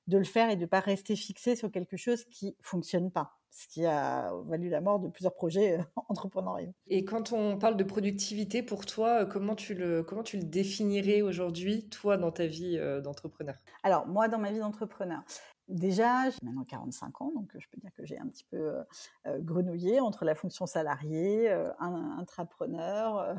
de 0.06 0.16
le 0.16 0.24
faire 0.24 0.48
et 0.48 0.56
de 0.56 0.62
ne 0.62 0.66
pas 0.66 0.80
rester 0.80 1.16
fixé 1.16 1.54
sur 1.54 1.70
quelque 1.70 1.98
chose 1.98 2.24
qui 2.24 2.56
fonctionne 2.62 3.10
pas 3.10 3.37
ce 3.50 3.66
qui 3.68 3.86
a 3.86 4.32
valu 4.46 4.68
la 4.68 4.80
mort 4.80 5.00
de 5.00 5.08
plusieurs 5.08 5.34
projets 5.34 5.78
entrepreneuriaux. 6.08 6.72
Et 6.86 7.04
quand 7.04 7.32
on 7.32 7.58
parle 7.58 7.76
de 7.76 7.84
productivité, 7.84 8.62
pour 8.62 8.86
toi, 8.86 9.26
comment 9.26 9.54
tu 9.54 9.74
le, 9.74 10.02
comment 10.02 10.22
tu 10.22 10.36
le 10.36 10.44
définirais 10.44 11.22
aujourd'hui, 11.22 11.88
toi, 11.88 12.16
dans 12.16 12.30
ta 12.30 12.46
vie 12.46 12.78
d'entrepreneur? 13.02 13.56
Alors, 13.82 14.06
moi, 14.06 14.28
dans 14.28 14.38
ma 14.38 14.52
vie 14.52 14.60
d'entrepreneur, 14.60 15.22
Déjà, 15.68 16.30
j'ai 16.30 16.38
maintenant 16.42 16.64
45 16.64 17.20
ans, 17.20 17.30
donc 17.34 17.50
je 17.54 17.68
peux 17.68 17.78
dire 17.78 17.90
que 17.94 18.02
j'ai 18.06 18.18
un 18.18 18.26
petit 18.26 18.44
peu 18.50 18.72
grenouillé 19.40 20.00
entre 20.00 20.24
la 20.24 20.34
fonction 20.34 20.64
salariée, 20.64 21.50
un, 21.50 22.16
intrapreneur, 22.18 23.36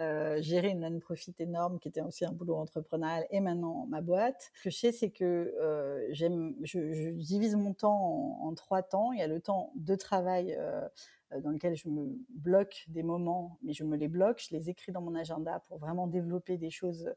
euh, 0.00 0.40
gérer 0.40 0.68
une 0.70 0.80
non-profit 0.80 1.34
énorme 1.38 1.78
qui 1.78 1.88
était 1.88 2.00
aussi 2.00 2.24
un 2.24 2.32
boulot 2.32 2.56
entrepreneurial 2.56 3.26
et 3.30 3.40
maintenant 3.40 3.86
ma 3.86 4.00
boîte. 4.00 4.50
Ce 4.54 4.64
que 4.64 4.70
je 4.70 4.76
sais, 4.76 4.92
c'est 4.92 5.10
que 5.10 5.24
euh, 5.24 6.06
j'aime, 6.10 6.54
je, 6.62 7.10
divise 7.10 7.56
mon 7.56 7.74
temps 7.74 8.38
en, 8.42 8.54
trois 8.54 8.82
temps. 8.82 9.12
Il 9.12 9.18
y 9.18 9.22
a 9.22 9.26
le 9.26 9.40
temps 9.40 9.72
de 9.74 9.94
travail 9.94 10.56
euh, 10.58 10.88
dans 11.42 11.50
lequel 11.50 11.76
je 11.76 11.88
me 11.88 12.18
bloque 12.30 12.84
des 12.88 13.02
moments, 13.02 13.58
mais 13.62 13.72
je 13.72 13.84
me 13.84 13.96
les 13.96 14.08
bloque, 14.08 14.42
je 14.48 14.56
les 14.56 14.70
écris 14.70 14.92
dans 14.92 15.02
mon 15.02 15.14
agenda 15.14 15.62
pour 15.68 15.78
vraiment 15.78 16.06
développer 16.06 16.56
des 16.56 16.70
choses 16.70 17.12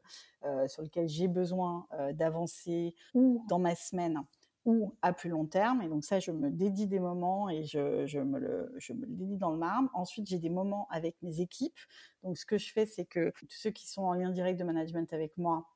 sur 0.66 0.82
lesquelles 0.82 1.08
j'ai 1.08 1.28
besoin 1.28 1.86
d'avancer 2.12 2.94
ou 3.14 3.42
dans 3.48 3.58
ma 3.58 3.74
semaine 3.74 4.22
ou 4.64 4.94
à 5.02 5.12
plus 5.12 5.30
long 5.30 5.46
terme. 5.46 5.82
Et 5.82 5.88
donc 5.88 6.04
ça, 6.04 6.20
je 6.20 6.30
me 6.30 6.50
dédie 6.50 6.86
des 6.86 7.00
moments 7.00 7.48
et 7.50 7.64
je, 7.64 8.06
je, 8.06 8.20
me, 8.20 8.38
le, 8.38 8.72
je 8.78 8.92
me 8.92 9.06
le 9.06 9.12
dédie 9.12 9.36
dans 9.36 9.50
le 9.50 9.58
marbre. 9.58 9.90
Ensuite, 9.94 10.28
j'ai 10.28 10.38
des 10.38 10.50
moments 10.50 10.86
avec 10.90 11.16
mes 11.22 11.40
équipes. 11.40 11.78
Donc 12.22 12.38
ce 12.38 12.46
que 12.46 12.58
je 12.58 12.72
fais, 12.72 12.86
c'est 12.86 13.04
que 13.04 13.32
tous 13.40 13.46
ceux 13.50 13.70
qui 13.70 13.88
sont 13.88 14.02
en 14.02 14.14
lien 14.14 14.30
direct 14.30 14.58
de 14.58 14.64
management 14.64 15.12
avec 15.12 15.36
moi, 15.38 15.66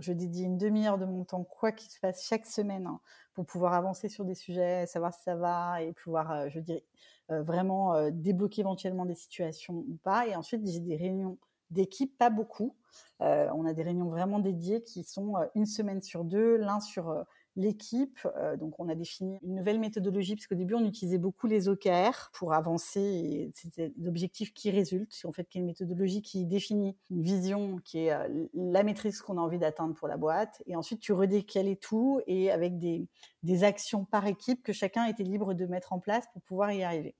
Je 0.00 0.12
dédie 0.12 0.44
une 0.44 0.58
demi-heure 0.58 0.98
de 0.98 1.06
mon 1.06 1.24
temps, 1.24 1.42
quoi 1.44 1.72
qu'il 1.72 1.90
se 1.90 1.98
passe 1.98 2.24
chaque 2.24 2.46
semaine, 2.46 2.86
hein, 2.86 3.00
pour 3.34 3.46
pouvoir 3.46 3.74
avancer 3.74 4.08
sur 4.08 4.24
des 4.24 4.34
sujets, 4.36 4.86
savoir 4.86 5.12
si 5.12 5.22
ça 5.22 5.34
va 5.34 5.82
et 5.82 5.92
pouvoir, 5.92 6.48
je 6.50 6.60
dirais, 6.60 6.84
vraiment 7.28 8.08
débloquer 8.10 8.60
éventuellement 8.62 9.06
des 9.06 9.14
situations 9.16 9.74
ou 9.88 9.98
pas. 10.04 10.26
Et 10.28 10.36
ensuite, 10.36 10.64
j'ai 10.66 10.80
des 10.80 10.96
réunions 10.96 11.38
d'équipe, 11.70 12.16
pas 12.16 12.30
beaucoup. 12.30 12.76
on 13.20 13.66
a 13.66 13.72
des 13.74 13.82
réunions 13.82 14.08
vraiment 14.08 14.38
dédiées 14.38 14.82
qui 14.82 15.02
sont 15.04 15.34
une 15.54 15.66
semaine 15.66 16.00
sur 16.02 16.24
deux, 16.24 16.56
l'un 16.56 16.80
sur 16.80 17.24
l'équipe. 17.58 18.20
Euh, 18.36 18.56
donc, 18.56 18.78
on 18.78 18.88
a 18.88 18.94
défini 18.94 19.38
une 19.42 19.56
nouvelle 19.56 19.80
méthodologie 19.80 20.36
parce 20.36 20.46
qu'au 20.46 20.54
début, 20.54 20.74
on 20.74 20.84
utilisait 20.86 21.18
beaucoup 21.18 21.46
les 21.46 21.68
OKR 21.68 22.30
pour 22.32 22.54
avancer. 22.54 23.00
Et 23.00 23.50
c'était 23.54 23.92
l'objectif 23.98 24.54
qui 24.54 24.70
résulte. 24.70 25.12
En 25.24 25.32
fait, 25.32 25.44
qui 25.48 25.58
est 25.58 25.60
une 25.60 25.66
méthodologie 25.66 26.22
qui 26.22 26.46
définit 26.46 26.96
une 27.10 27.22
vision 27.22 27.78
qui 27.84 28.06
est 28.06 28.12
euh, 28.12 28.46
la 28.54 28.82
maîtrise 28.82 29.20
qu'on 29.20 29.36
a 29.36 29.40
envie 29.40 29.58
d'atteindre 29.58 29.94
pour 29.94 30.08
la 30.08 30.16
boîte. 30.16 30.62
Et 30.66 30.76
ensuite, 30.76 31.00
tu 31.00 31.12
redécales 31.12 31.76
tout 31.76 32.20
et 32.26 32.50
avec 32.50 32.78
des, 32.78 33.08
des 33.42 33.64
actions 33.64 34.04
par 34.04 34.26
équipe 34.26 34.62
que 34.62 34.72
chacun 34.72 35.06
était 35.06 35.24
libre 35.24 35.52
de 35.52 35.66
mettre 35.66 35.92
en 35.92 35.98
place 35.98 36.26
pour 36.32 36.40
pouvoir 36.42 36.72
y 36.72 36.84
arriver. 36.84 37.16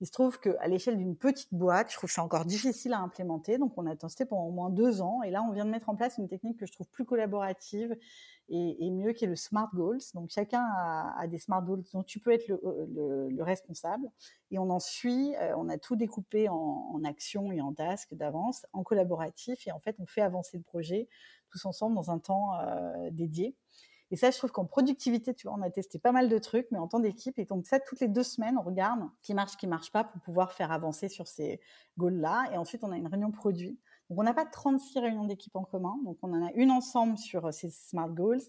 Il 0.00 0.06
se 0.06 0.12
trouve 0.12 0.38
qu'à 0.38 0.66
l'échelle 0.68 0.98
d'une 0.98 1.16
petite 1.16 1.54
boîte, 1.54 1.90
je 1.90 1.96
trouve 1.96 2.10
ça 2.10 2.22
encore 2.22 2.44
difficile 2.44 2.92
à 2.92 2.98
implémenter. 2.98 3.56
Donc, 3.56 3.72
on 3.78 3.86
a 3.86 3.96
testé 3.96 4.26
pendant 4.26 4.44
au 4.44 4.50
moins 4.50 4.68
deux 4.68 5.00
ans. 5.00 5.22
Et 5.22 5.30
là, 5.30 5.42
on 5.42 5.52
vient 5.52 5.64
de 5.64 5.70
mettre 5.70 5.88
en 5.88 5.96
place 5.96 6.18
une 6.18 6.28
technique 6.28 6.58
que 6.58 6.66
je 6.66 6.72
trouve 6.72 6.86
plus 6.88 7.06
collaborative 7.06 7.96
et, 8.48 8.90
mieux, 8.90 9.12
qui 9.12 9.24
est 9.24 9.28
le 9.28 9.36
SMART 9.36 9.70
Goals. 9.74 10.00
Donc, 10.12 10.30
chacun 10.30 10.62
a, 10.76 11.26
des 11.26 11.38
SMART 11.38 11.62
Goals 11.62 11.82
dont 11.94 12.02
tu 12.02 12.20
peux 12.20 12.32
être 12.32 12.46
le, 12.46 13.42
responsable. 13.42 14.06
Et 14.50 14.58
on 14.58 14.68
en 14.68 14.80
suit, 14.80 15.34
euh, 15.36 15.54
on 15.56 15.68
a 15.68 15.78
tout 15.78 15.96
découpé 15.96 16.48
en, 16.48 16.54
en 16.54 17.04
actions 17.04 17.50
et 17.50 17.60
en 17.60 17.72
tasks 17.72 18.14
d'avance, 18.14 18.66
en 18.72 18.82
collaboratif. 18.82 19.66
Et 19.66 19.72
en 19.72 19.80
fait, 19.80 19.96
on 19.98 20.06
fait 20.06 20.20
avancer 20.20 20.58
le 20.58 20.62
projet 20.62 21.08
tous 21.50 21.64
ensemble 21.64 21.94
dans 21.94 22.10
un 22.10 22.18
temps 22.18 22.54
euh, 22.60 23.10
dédié. 23.10 23.54
Et 24.10 24.16
ça, 24.16 24.30
je 24.30 24.38
trouve 24.38 24.52
qu'en 24.52 24.64
productivité, 24.64 25.34
tu 25.34 25.48
vois, 25.48 25.56
on 25.58 25.62
a 25.62 25.70
testé 25.70 25.98
pas 25.98 26.12
mal 26.12 26.28
de 26.28 26.38
trucs, 26.38 26.68
mais 26.70 26.78
en 26.78 26.86
temps 26.86 27.00
d'équipe, 27.00 27.38
et 27.38 27.44
donc 27.44 27.66
ça, 27.66 27.80
toutes 27.80 28.00
les 28.00 28.08
deux 28.08 28.22
semaines, 28.22 28.56
on 28.58 28.62
regarde 28.62 29.00
qui 29.22 29.34
marche, 29.34 29.56
qui 29.56 29.66
marche 29.66 29.90
pas 29.90 30.04
pour 30.04 30.20
pouvoir 30.20 30.52
faire 30.52 30.70
avancer 30.70 31.08
sur 31.08 31.26
ces 31.26 31.60
goals-là. 31.98 32.48
Et 32.52 32.56
ensuite, 32.56 32.84
on 32.84 32.92
a 32.92 32.96
une 32.96 33.08
réunion 33.08 33.32
produit. 33.32 33.78
Donc, 34.08 34.20
on 34.20 34.22
n'a 34.22 34.34
pas 34.34 34.44
36 34.44 35.00
réunions 35.00 35.24
d'équipe 35.24 35.56
en 35.56 35.64
commun. 35.64 35.96
Donc, 36.04 36.18
on 36.22 36.32
en 36.32 36.46
a 36.46 36.52
une 36.52 36.70
ensemble 36.70 37.18
sur 37.18 37.52
ces 37.52 37.70
smart 37.70 38.08
goals 38.08 38.42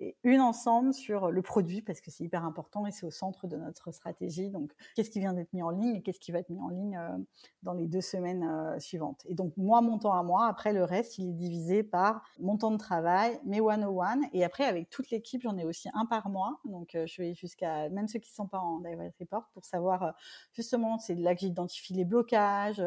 et 0.00 0.16
une 0.24 0.40
ensemble 0.40 0.92
sur 0.92 1.30
le 1.30 1.42
produit 1.42 1.82
parce 1.82 2.00
que 2.00 2.10
c'est 2.10 2.24
hyper 2.24 2.44
important 2.44 2.86
et 2.86 2.90
c'est 2.90 3.06
au 3.06 3.10
centre 3.10 3.46
de 3.46 3.56
notre 3.56 3.92
stratégie. 3.92 4.50
Donc, 4.50 4.72
qu'est-ce 4.94 5.10
qui 5.10 5.20
vient 5.20 5.32
d'être 5.32 5.52
mis 5.52 5.62
en 5.62 5.70
ligne 5.70 5.96
et 5.96 6.02
qu'est-ce 6.02 6.18
qui 6.18 6.32
va 6.32 6.40
être 6.40 6.50
mis 6.50 6.60
en 6.60 6.68
ligne 6.68 6.96
euh, 6.96 7.16
dans 7.62 7.74
les 7.74 7.86
deux 7.86 8.00
semaines 8.00 8.44
euh, 8.44 8.78
suivantes. 8.78 9.22
Et 9.26 9.34
donc, 9.34 9.52
moi, 9.56 9.80
mon 9.80 9.98
temps 9.98 10.14
à 10.14 10.22
moi, 10.22 10.46
après 10.46 10.72
le 10.72 10.84
reste, 10.84 11.18
il 11.18 11.30
est 11.30 11.32
divisé 11.32 11.82
par 11.82 12.22
mon 12.40 12.56
temps 12.56 12.70
de 12.70 12.76
travail, 12.76 13.38
mes 13.44 13.60
one-on-one 13.60 14.24
et 14.32 14.44
après, 14.44 14.64
avec 14.64 14.90
toute 14.90 15.10
l'équipe, 15.10 15.42
j'en 15.42 15.56
ai 15.56 15.64
aussi 15.64 15.88
un 15.94 16.06
par 16.06 16.28
mois. 16.28 16.60
Donc, 16.64 16.94
euh, 16.94 17.06
je 17.06 17.22
vais 17.22 17.34
jusqu'à 17.34 17.88
même 17.90 18.08
ceux 18.08 18.18
qui 18.18 18.30
ne 18.32 18.34
sont 18.34 18.48
pas 18.48 18.58
en 18.58 18.80
direct 18.80 19.16
report 19.18 19.48
pour 19.54 19.64
savoir 19.64 20.14
justement, 20.52 20.98
c'est 20.98 21.14
là 21.14 21.34
que 21.34 21.40
j'identifie 21.40 21.94
les 21.94 22.04
blocages, 22.04 22.82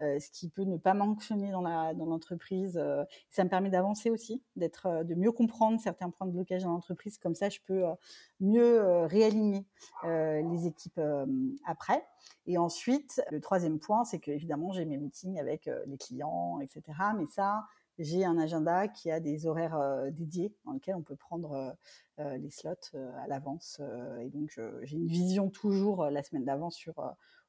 ce 0.00 0.30
qui 0.30 0.48
peut 0.48 0.64
ne 0.64 0.76
pas 0.76 0.94
fonctionner 0.94 1.50
dans 1.50 1.62
la 1.62 1.94
dans 1.94 2.06
l'entreprise. 2.06 2.80
ça 3.30 3.44
me 3.44 3.48
permet 3.48 3.70
d'avancer 3.70 4.10
aussi, 4.10 4.42
d'être, 4.56 5.04
de 5.04 5.14
mieux 5.14 5.32
comprendre 5.32 5.80
certains 5.80 6.10
points 6.10 6.26
de 6.26 6.32
blocage 6.32 6.49
dans 6.58 6.72
l'entreprise. 6.72 7.18
Comme 7.18 7.34
ça, 7.34 7.48
je 7.48 7.58
peux 7.64 7.84
euh, 7.86 7.94
mieux 8.40 8.80
euh, 8.80 9.06
réaligner 9.06 9.66
euh, 10.04 10.42
les 10.42 10.66
équipes 10.66 11.00
après. 11.64 12.04
Et 12.46 12.58
ensuite, 12.58 13.22
le 13.30 13.40
troisième 13.40 13.78
point, 13.78 14.04
c'est 14.04 14.18
que 14.18 14.30
évidemment, 14.30 14.72
j'ai 14.72 14.84
mes 14.84 14.96
meetings 14.96 15.38
avec 15.38 15.70
les 15.86 15.96
clients, 15.96 16.60
etc. 16.60 16.82
Mais 17.16 17.26
ça, 17.26 17.64
j'ai 17.98 18.24
un 18.24 18.38
agenda 18.38 18.88
qui 18.88 19.10
a 19.10 19.20
des 19.20 19.46
horaires 19.46 19.78
dédiés 20.10 20.54
dans 20.64 20.72
lesquels 20.72 20.94
on 20.96 21.02
peut 21.02 21.16
prendre 21.16 21.76
les 22.18 22.50
slots 22.50 22.96
à 23.22 23.26
l'avance. 23.28 23.80
et 24.20 24.30
donc, 24.30 24.58
j'ai 24.82 24.96
une 24.96 25.06
vision 25.06 25.50
toujours 25.50 26.06
la 26.06 26.22
semaine 26.22 26.44
d'avance 26.44 26.76
sur 26.76 26.94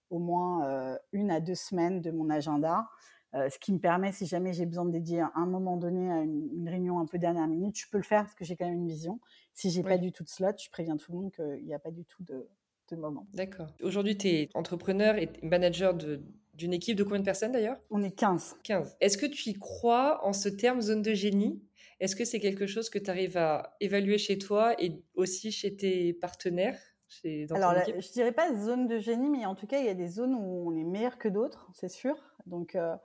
au 0.10 0.20
moins 0.20 0.98
une 1.12 1.32
à 1.32 1.40
deux 1.40 1.56
semaines 1.56 2.02
de 2.02 2.12
mon 2.12 2.30
agenda. 2.30 2.88
Euh, 3.34 3.50
ce 3.50 3.58
qui 3.60 3.72
me 3.72 3.80
permet, 3.80 4.12
si 4.12 4.26
jamais 4.26 4.52
j'ai 4.52 4.66
besoin 4.66 4.84
de 4.84 4.92
dédier 4.92 5.24
un 5.36 5.46
moment 5.46 5.78
donné 5.78 6.12
à 6.12 6.22
une, 6.22 6.68
réunion 6.68 7.00
un 7.00 7.06
peu 7.06 7.18
dernière 7.18 7.48
minute, 7.48 7.78
je 7.78 7.90
peux 7.90 7.98
le 7.98 8.04
faire 8.04 8.24
parce 8.24 8.36
que 8.36 8.44
j'ai 8.44 8.56
quand 8.56 8.66
même 8.66 8.76
une 8.76 8.88
vision. 8.88 9.20
Si 9.54 9.70
j'ai 9.70 9.84
pas 9.84 9.98
du 9.98 10.12
tout 10.12 10.24
de 10.24 10.30
slot, 10.30 10.58
je 10.62 10.70
préviens 10.70 10.98
tout 10.98 11.12
le 11.12 11.18
monde 11.18 11.32
qu'il 11.32 11.66
n'y 11.66 11.74
a 11.74 11.80
pas 11.80 11.92
du 11.92 12.04
tout 12.04 12.24
de, 12.24 12.48
de 12.90 12.96
moment. 12.98 13.28
D'accord. 13.34 13.68
Aujourd'hui, 13.82 14.18
tu 14.18 14.28
es 14.28 14.50
entrepreneur 14.54 15.16
et 15.18 15.30
manager 15.44 15.94
d'une 15.94 16.74
équipe 16.74 16.98
de 16.98 17.04
combien 17.04 17.20
de 17.20 17.26
personnes 17.26 17.54
d'ailleurs? 17.54 17.78
On 17.90 18.04
est 18.04 18.12
15. 18.12 18.58
15. 18.64 18.98
Est-ce 19.00 19.18
que 19.18 19.26
tu 19.26 19.50
y 19.50 19.54
crois 19.54 20.26
en 20.26 20.34
ce 20.34 20.50
terme 20.50 20.82
zone 20.82 21.02
de 21.02 21.14
génie? 21.14 21.62
Est-ce 22.02 22.16
que 22.16 22.26
c'est 22.26 22.40
quelque 22.40 22.66
chose 22.66 22.90
que 22.90 23.00
tu 23.00 23.10
arrives 23.10 23.38
à 23.38 23.78
évaluer 23.80 24.18
chez 24.18 24.38
toi 24.38 24.76
et 24.82 25.02
aussi 25.16 25.52
chez 25.52 25.76
tes 25.76 26.14
partenaires 26.14 26.78
alors, 27.52 27.74
je 27.86 28.00
je 28.00 28.12
dirais 28.12 28.32
pas 28.32 28.56
zone 28.56 28.88
de 28.88 28.98
génie, 28.98 29.30
mais 29.30 29.46
en 29.46 29.56
tout 29.56 29.68
cas, 29.68 29.80
il 29.80 29.86
y 29.86 29.90
a 29.90 29.94
des 29.94 30.08
zones 30.08 30.34
où 30.34 30.70
on 30.70 30.76
est 30.76 30.84
meilleur 30.84 31.18
que 31.18 31.28
d'autres, 31.28 31.70
c'est 31.74 31.90
sûr. 31.90 32.16
Donc, 32.46 32.76
euh, 32.76 32.96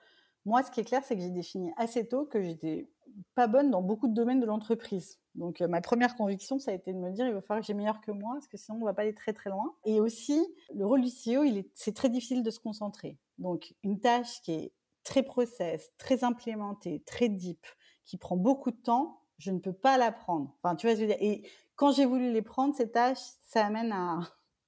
moi, 0.47 0.63
ce 0.63 0.71
qui 0.71 0.81
est 0.81 0.85
clair, 0.85 1.03
c'est 1.05 1.17
que 1.17 1.23
j'ai 1.23 1.31
défini 1.31 1.73
assez 1.77 2.07
tôt 2.07 2.25
que 2.25 2.41
j'étais 2.41 2.89
pas 3.35 3.49
bonne 3.49 3.71
dans 3.71 3.83
beaucoup 3.83 4.09
de 4.09 4.15
domaines 4.15 4.41
de 4.41 4.47
l'entreprise. 4.47 5.19
Donc, 5.35 5.61
euh, 5.61 5.69
ma 5.69 5.81
première 5.81 6.15
conviction, 6.17 6.59
ça 6.59 6.71
a 6.71 6.75
été 6.75 6.93
de 6.93 6.99
me 6.99 7.11
dire, 7.11 7.27
il 7.27 7.35
va 7.35 7.41
falloir 7.41 7.61
que 7.61 7.67
j'ai 7.67 7.75
meilleur 7.75 8.01
que 8.01 8.13
moi, 8.13 8.35
parce 8.35 8.47
que 8.47 8.57
sinon, 8.57 8.79
on 8.81 8.85
va 8.85 8.95
pas 8.95 9.03
aller 9.03 9.15
très 9.15 9.33
très 9.33 9.51
loin. 9.51 9.75
Et 9.85 10.01
aussi, 10.01 10.41
le 10.75 10.87
rôle 10.87 11.03
du 11.03 11.09
CEO, 11.09 11.43
il 11.43 11.59
est, 11.59 11.71
c'est 11.75 11.95
très 11.95 12.09
difficile 12.09 12.43
de 12.43 12.51
se 12.51 12.61
concentrer. 12.61 13.19
Donc, 13.39 13.75
une 13.83 14.01
tâche 14.01 14.41
qui 14.43 14.53
est 14.53 14.73
très 15.03 15.23
process, 15.23 15.91
très 15.99 16.25
implémentée, 16.25 17.03
très 17.07 17.29
deep, 17.29 17.67
qui 18.05 18.17
prend 18.17 18.37
beaucoup 18.37 18.71
de 18.71 18.77
temps, 18.77 19.21
je 19.39 19.51
ne 19.51 19.59
peux 19.59 19.73
pas 19.73 19.99
la 19.99 20.13
prendre. 20.13 20.55
Enfin, 20.63 20.77
tu 20.77 20.87
vois, 20.87 20.95
je 20.95 21.01
veux 21.01 21.07
dire? 21.07 21.19
Et 21.21 21.49
quand 21.75 21.93
j'ai 21.93 22.07
voulu 22.07 22.33
les 22.33 22.43
prendre, 22.43 22.75
ces 22.75 22.91
tâches, 22.91 23.19
ça 23.43 23.67
amène 23.67 23.93
à 23.93 24.21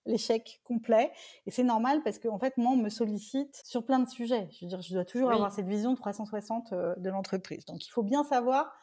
l'échec 0.08 0.60
complet. 0.64 1.12
Et 1.46 1.50
c'est 1.50 1.62
normal 1.62 2.02
parce 2.02 2.18
qu'en 2.18 2.38
fait, 2.38 2.56
moi, 2.56 2.72
on 2.72 2.76
me 2.76 2.88
sollicite 2.88 3.62
sur 3.64 3.84
plein 3.84 4.00
de 4.00 4.08
sujets. 4.08 4.48
Je 4.52 4.64
veux 4.64 4.68
dire, 4.68 4.82
je 4.82 4.92
dois 4.92 5.04
toujours 5.04 5.30
avoir 5.30 5.52
cette 5.52 5.66
vision 5.66 5.92
de 5.92 5.96
360 5.96 6.72
euh, 6.72 6.94
de 6.96 7.10
l'entreprise. 7.10 7.64
Donc, 7.66 7.86
il 7.86 7.90
faut 7.90 8.02
bien 8.02 8.24
savoir 8.24 8.74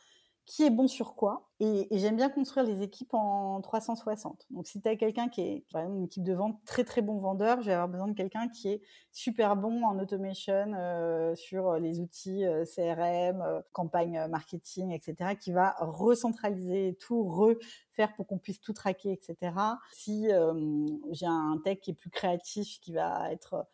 qui 0.46 0.64
est 0.64 0.70
bon 0.70 0.88
sur 0.88 1.16
quoi. 1.16 1.50
Et, 1.60 1.88
j'aime 1.92 2.18
bien 2.18 2.30
construire 2.30 2.66
les 2.66 2.84
équipes 2.84 3.14
en 3.14 3.62
360. 3.62 4.46
Donc, 4.52 4.68
si 4.68 4.82
tu 4.82 4.88
as 4.88 4.96
quelqu'un 4.96 5.28
qui 5.30 5.42
est, 5.42 5.66
par 5.72 5.82
exemple, 5.82 5.98
une 5.98 6.06
équipe 6.06 6.24
de 6.24 6.34
vente 6.34 6.60
très 6.66 6.84
très 6.84 7.02
bon 7.02 7.18
vendeur, 7.18 7.62
je 7.62 7.68
vais 7.68 7.74
avoir 7.74 7.88
besoin 7.88 8.08
de 8.08 8.14
quelqu'un 8.14 8.48
qui 8.50 8.70
est 8.70 8.82
super 9.12 9.56
bon 9.56 9.84
en 9.84 9.98
automation 9.98 10.74
euh, 10.76 11.34
sur 11.36 11.74
les 11.76 12.00
outils 12.00 12.46
euh, 12.46 12.64
CRM, 12.66 13.42
euh, 13.42 13.62
campagne 13.72 14.28
marketing, 14.30 14.92
etc., 14.92 15.36
qui 15.40 15.52
va 15.52 15.76
recentraliser 15.80 16.96
tout, 17.00 17.24
refaire 17.24 18.14
pour 18.16 18.28
qu'on 18.28 18.38
puisse 18.38 18.62
tout 18.62 18.74
traquer, 18.74 19.14
etc. 19.14 19.56
Si 19.94 20.28
j'ai 21.12 21.26
un 21.26 21.60
tech 21.64 21.80
qui 21.80 21.92
est 21.92 21.96
plus 21.96 22.10
créatif, 22.10 22.80
qui 22.82 22.94
va 22.94 23.32
être 23.32 23.66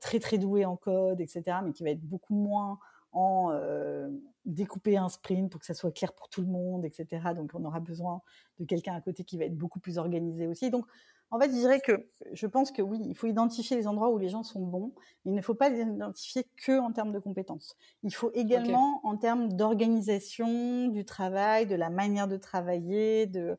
très 0.00 0.18
très 0.18 0.36
doué 0.36 0.66
en 0.66 0.76
code, 0.76 1.20
etc., 1.20 1.58
mais 1.64 1.72
qui 1.72 1.84
va 1.84 1.90
être 1.90 2.02
beaucoup 2.02 2.34
moins 2.34 2.78
en 3.12 3.50
euh, 3.52 4.08
découper 4.44 4.96
un 4.96 5.08
sprint 5.08 5.50
pour 5.50 5.60
que 5.60 5.66
ça 5.66 5.74
soit 5.74 5.92
clair 5.92 6.12
pour 6.12 6.28
tout 6.28 6.40
le 6.40 6.48
monde, 6.48 6.84
etc. 6.84 7.32
Donc, 7.34 7.50
on 7.54 7.64
aura 7.64 7.80
besoin 7.80 8.22
de 8.58 8.64
quelqu'un 8.64 8.94
à 8.94 9.00
côté 9.00 9.24
qui 9.24 9.38
va 9.38 9.44
être 9.44 9.56
beaucoup 9.56 9.80
plus 9.80 9.98
organisé 9.98 10.46
aussi. 10.46 10.70
Donc, 10.70 10.86
en 11.30 11.38
fait, 11.38 11.48
je 11.50 11.56
dirais 11.56 11.80
que 11.80 12.08
je 12.32 12.46
pense 12.46 12.72
que 12.72 12.80
oui, 12.80 12.98
il 13.04 13.14
faut 13.14 13.26
identifier 13.26 13.76
les 13.76 13.86
endroits 13.86 14.08
où 14.08 14.16
les 14.16 14.30
gens 14.30 14.42
sont 14.42 14.62
bons, 14.62 14.94
mais 15.24 15.32
il 15.32 15.34
ne 15.34 15.42
faut 15.42 15.54
pas 15.54 15.68
les 15.68 15.82
identifier 15.82 16.46
que 16.56 16.80
en 16.80 16.90
termes 16.90 17.12
de 17.12 17.18
compétences. 17.18 17.76
Il 18.02 18.14
faut 18.14 18.30
également 18.32 19.00
en 19.04 19.18
termes 19.18 19.52
d'organisation 19.52 20.88
du 20.88 21.04
travail, 21.04 21.66
de 21.66 21.74
la 21.74 21.90
manière 21.90 22.28
de 22.28 22.38
travailler, 22.38 23.26
de 23.26 23.58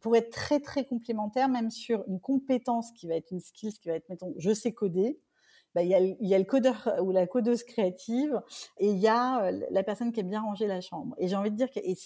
pour 0.00 0.16
être 0.16 0.30
très 0.30 0.60
très 0.60 0.86
complémentaire, 0.86 1.50
même 1.50 1.70
sur 1.70 2.02
une 2.08 2.20
compétence 2.20 2.92
qui 2.92 3.06
va 3.06 3.14
être 3.14 3.30
une 3.30 3.40
skill, 3.40 3.72
qui 3.74 3.88
va 3.88 3.94
être 3.94 4.08
mettons, 4.08 4.32
je 4.38 4.54
sais 4.54 4.72
coder 4.72 5.20
bah, 5.74 5.82
il 5.82 5.88
y, 5.88 5.94
a, 5.94 6.00
y 6.00 6.34
a 6.34 6.38
le 6.38 6.44
codeur 6.44 6.88
ou 7.02 7.10
la 7.12 7.26
codeuse 7.26 7.62
créative 7.62 8.40
et 8.78 8.90
il 8.90 8.98
y 8.98 9.08
a 9.08 9.44
euh, 9.44 9.60
la 9.70 9.82
personne 9.82 10.12
qui 10.12 10.20
aime 10.20 10.28
bien 10.28 10.42
ranger 10.42 10.66
la 10.66 10.80
chambre. 10.80 11.14
Et 11.18 11.28
j'ai 11.28 11.36
envie 11.36 11.50
de 11.50 11.56
dire 11.56 11.70
que 11.70 11.80
et, 11.80 11.96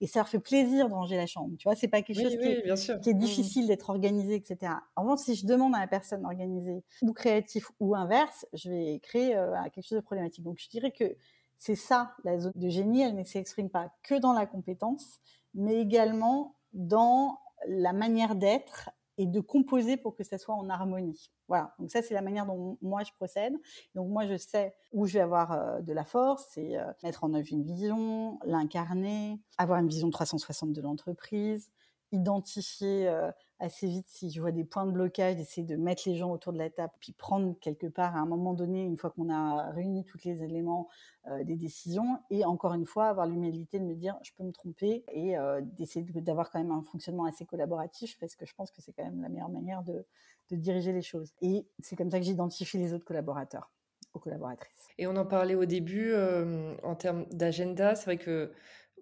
et, 0.00 0.06
ça 0.06 0.20
leur 0.20 0.28
fait 0.28 0.38
plaisir 0.38 0.88
de 0.88 0.94
ranger 0.94 1.16
la 1.16 1.26
chambre. 1.26 1.56
Tu 1.58 1.64
vois, 1.64 1.74
c'est 1.74 1.88
pas 1.88 2.02
quelque 2.02 2.22
chose 2.22 2.36
qui, 2.36 2.46
est, 2.46 3.00
qui, 3.00 3.10
est, 3.10 3.14
mmh. 3.14 3.18
difficile 3.18 3.66
d'être 3.66 3.88
organisé, 3.88 4.34
etc. 4.34 4.72
En 4.96 5.02
revanche, 5.02 5.20
si 5.20 5.34
je 5.34 5.46
demande 5.46 5.74
à 5.74 5.80
la 5.80 5.86
personne 5.86 6.24
organisée 6.24 6.84
ou 7.02 7.12
créatif 7.12 7.70
ou 7.80 7.94
inverse, 7.94 8.46
je 8.52 8.70
vais 8.70 9.00
créer 9.00 9.36
euh, 9.36 9.54
quelque 9.72 9.86
chose 9.86 9.98
de 9.98 10.04
problématique. 10.04 10.44
Donc, 10.44 10.58
je 10.58 10.68
dirais 10.68 10.90
que 10.90 11.16
c'est 11.58 11.74
ça 11.74 12.12
la 12.24 12.38
zone 12.38 12.52
de 12.54 12.68
génie. 12.68 13.02
Elle 13.02 13.16
ne 13.16 13.24
s'exprime 13.24 13.70
pas 13.70 13.92
que 14.02 14.14
dans 14.14 14.32
la 14.32 14.46
compétence, 14.46 15.20
mais 15.54 15.80
également 15.80 16.56
dans 16.72 17.38
la 17.66 17.92
manière 17.92 18.34
d'être 18.34 18.90
et 19.18 19.26
de 19.26 19.40
composer 19.40 19.96
pour 19.96 20.14
que 20.14 20.24
ça 20.24 20.38
soit 20.38 20.54
en 20.54 20.68
harmonie. 20.68 21.30
Voilà. 21.48 21.74
Donc 21.78 21.90
ça, 21.90 22.02
c'est 22.02 22.14
la 22.14 22.22
manière 22.22 22.46
dont 22.46 22.78
moi 22.82 23.02
je 23.02 23.12
procède. 23.12 23.54
Donc 23.94 24.08
moi, 24.08 24.26
je 24.26 24.36
sais 24.36 24.74
où 24.92 25.06
je 25.06 25.14
vais 25.14 25.20
avoir 25.20 25.52
euh, 25.52 25.80
de 25.80 25.92
la 25.92 26.04
force, 26.04 26.46
c'est 26.50 26.76
euh, 26.76 26.84
mettre 27.02 27.24
en 27.24 27.32
œuvre 27.34 27.46
une 27.50 27.62
vision, 27.62 28.38
l'incarner, 28.44 29.40
avoir 29.58 29.78
une 29.78 29.88
vision 29.88 30.10
360 30.10 30.72
de 30.72 30.80
l'entreprise, 30.80 31.70
identifier 32.12 33.08
euh, 33.08 33.30
assez 33.58 33.86
vite 33.86 34.06
si 34.08 34.30
je 34.30 34.40
vois 34.40 34.52
des 34.52 34.64
points 34.64 34.86
de 34.86 34.92
blocage, 34.92 35.36
d'essayer 35.36 35.66
de 35.66 35.76
mettre 35.76 36.02
les 36.06 36.16
gens 36.16 36.30
autour 36.30 36.52
de 36.52 36.58
la 36.58 36.70
table, 36.70 36.92
puis 37.00 37.12
prendre 37.12 37.58
quelque 37.60 37.86
part 37.86 38.16
à 38.16 38.20
un 38.20 38.26
moment 38.26 38.54
donné, 38.54 38.82
une 38.82 38.96
fois 38.96 39.10
qu'on 39.10 39.30
a 39.30 39.70
réuni 39.72 40.04
tous 40.04 40.18
les 40.24 40.42
éléments, 40.42 40.88
euh, 41.28 41.42
des 41.44 41.56
décisions. 41.56 42.18
Et 42.30 42.44
encore 42.44 42.74
une 42.74 42.86
fois, 42.86 43.08
avoir 43.08 43.26
l'humilité 43.26 43.78
de 43.78 43.84
me 43.84 43.94
dire, 43.94 44.16
je 44.22 44.32
peux 44.36 44.44
me 44.44 44.52
tromper 44.52 45.04
et 45.12 45.38
euh, 45.38 45.60
d'essayer 45.62 46.04
d'avoir 46.20 46.50
quand 46.50 46.58
même 46.58 46.70
un 46.70 46.82
fonctionnement 46.82 47.24
assez 47.24 47.46
collaboratif 47.46 48.18
parce 48.20 48.36
que 48.36 48.46
je 48.46 48.54
pense 48.54 48.70
que 48.70 48.82
c'est 48.82 48.92
quand 48.92 49.04
même 49.04 49.22
la 49.22 49.28
meilleure 49.28 49.48
manière 49.48 49.82
de, 49.82 50.04
de 50.50 50.56
diriger 50.56 50.92
les 50.92 51.02
choses. 51.02 51.32
Et 51.40 51.66
c'est 51.80 51.96
comme 51.96 52.10
ça 52.10 52.18
que 52.18 52.24
j'identifie 52.24 52.78
les 52.78 52.92
autres 52.92 53.04
collaborateurs 53.04 53.70
aux 54.14 54.18
collaboratrices. 54.18 54.88
Et 54.98 55.06
on 55.06 55.16
en 55.16 55.26
parlait 55.26 55.54
au 55.54 55.64
début 55.66 56.10
euh, 56.12 56.74
en 56.82 56.94
termes 56.94 57.26
d'agenda. 57.30 57.94
C'est 57.94 58.04
vrai 58.06 58.18
que 58.18 58.52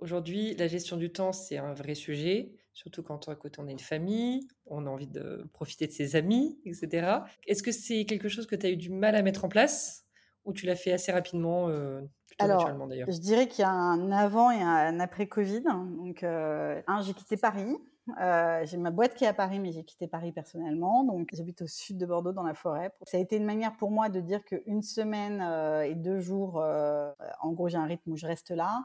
Aujourd'hui, 0.00 0.54
la 0.56 0.66
gestion 0.66 0.96
du 0.96 1.10
temps, 1.10 1.32
c'est 1.32 1.56
un 1.56 1.72
vrai 1.72 1.94
sujet, 1.94 2.52
surtout 2.72 3.02
quand 3.02 3.28
on 3.28 3.66
a 3.66 3.70
une 3.70 3.78
famille, 3.78 4.46
on 4.66 4.86
a 4.86 4.90
envie 4.90 5.06
de 5.06 5.48
profiter 5.52 5.86
de 5.86 5.92
ses 5.92 6.16
amis, 6.16 6.58
etc. 6.64 7.18
Est-ce 7.46 7.62
que 7.62 7.72
c'est 7.72 8.04
quelque 8.04 8.28
chose 8.28 8.46
que 8.46 8.56
tu 8.56 8.66
as 8.66 8.70
eu 8.70 8.76
du 8.76 8.90
mal 8.90 9.14
à 9.14 9.22
mettre 9.22 9.44
en 9.44 9.48
place 9.48 10.04
ou 10.44 10.52
tu 10.52 10.66
l'as 10.66 10.76
fait 10.76 10.92
assez 10.92 11.12
rapidement 11.12 11.68
euh, 11.68 12.02
Alors, 12.38 12.68
je 12.90 13.18
dirais 13.18 13.48
qu'il 13.48 13.62
y 13.62 13.66
a 13.66 13.70
un 13.70 14.10
avant 14.12 14.50
et 14.50 14.60
un 14.60 15.00
après 15.00 15.26
Covid. 15.26 15.62
Donc, 15.62 16.22
euh, 16.22 16.82
un, 16.86 17.02
j'ai 17.02 17.14
quitté 17.14 17.36
Paris. 17.36 17.76
Euh, 18.20 18.60
j'ai 18.66 18.76
ma 18.76 18.90
boîte 18.90 19.14
qui 19.14 19.24
est 19.24 19.28
à 19.28 19.32
Paris, 19.32 19.58
mais 19.58 19.72
j'ai 19.72 19.84
quitté 19.84 20.06
Paris 20.06 20.32
personnellement. 20.32 21.04
Donc, 21.04 21.30
j'habite 21.32 21.62
au 21.62 21.66
sud 21.66 21.96
de 21.96 22.04
Bordeaux, 22.04 22.32
dans 22.32 22.42
la 22.42 22.54
forêt. 22.54 22.92
Ça 23.06 23.16
a 23.16 23.20
été 23.20 23.36
une 23.36 23.46
manière 23.46 23.76
pour 23.76 23.90
moi 23.90 24.10
de 24.10 24.20
dire 24.20 24.44
qu'une 24.44 24.82
semaine 24.82 25.40
et 25.86 25.94
deux 25.94 26.20
jours, 26.20 26.56
en 26.56 27.52
gros, 27.52 27.68
j'ai 27.68 27.78
un 27.78 27.86
rythme 27.86 28.12
où 28.12 28.16
je 28.16 28.26
reste 28.26 28.50
là. 28.50 28.82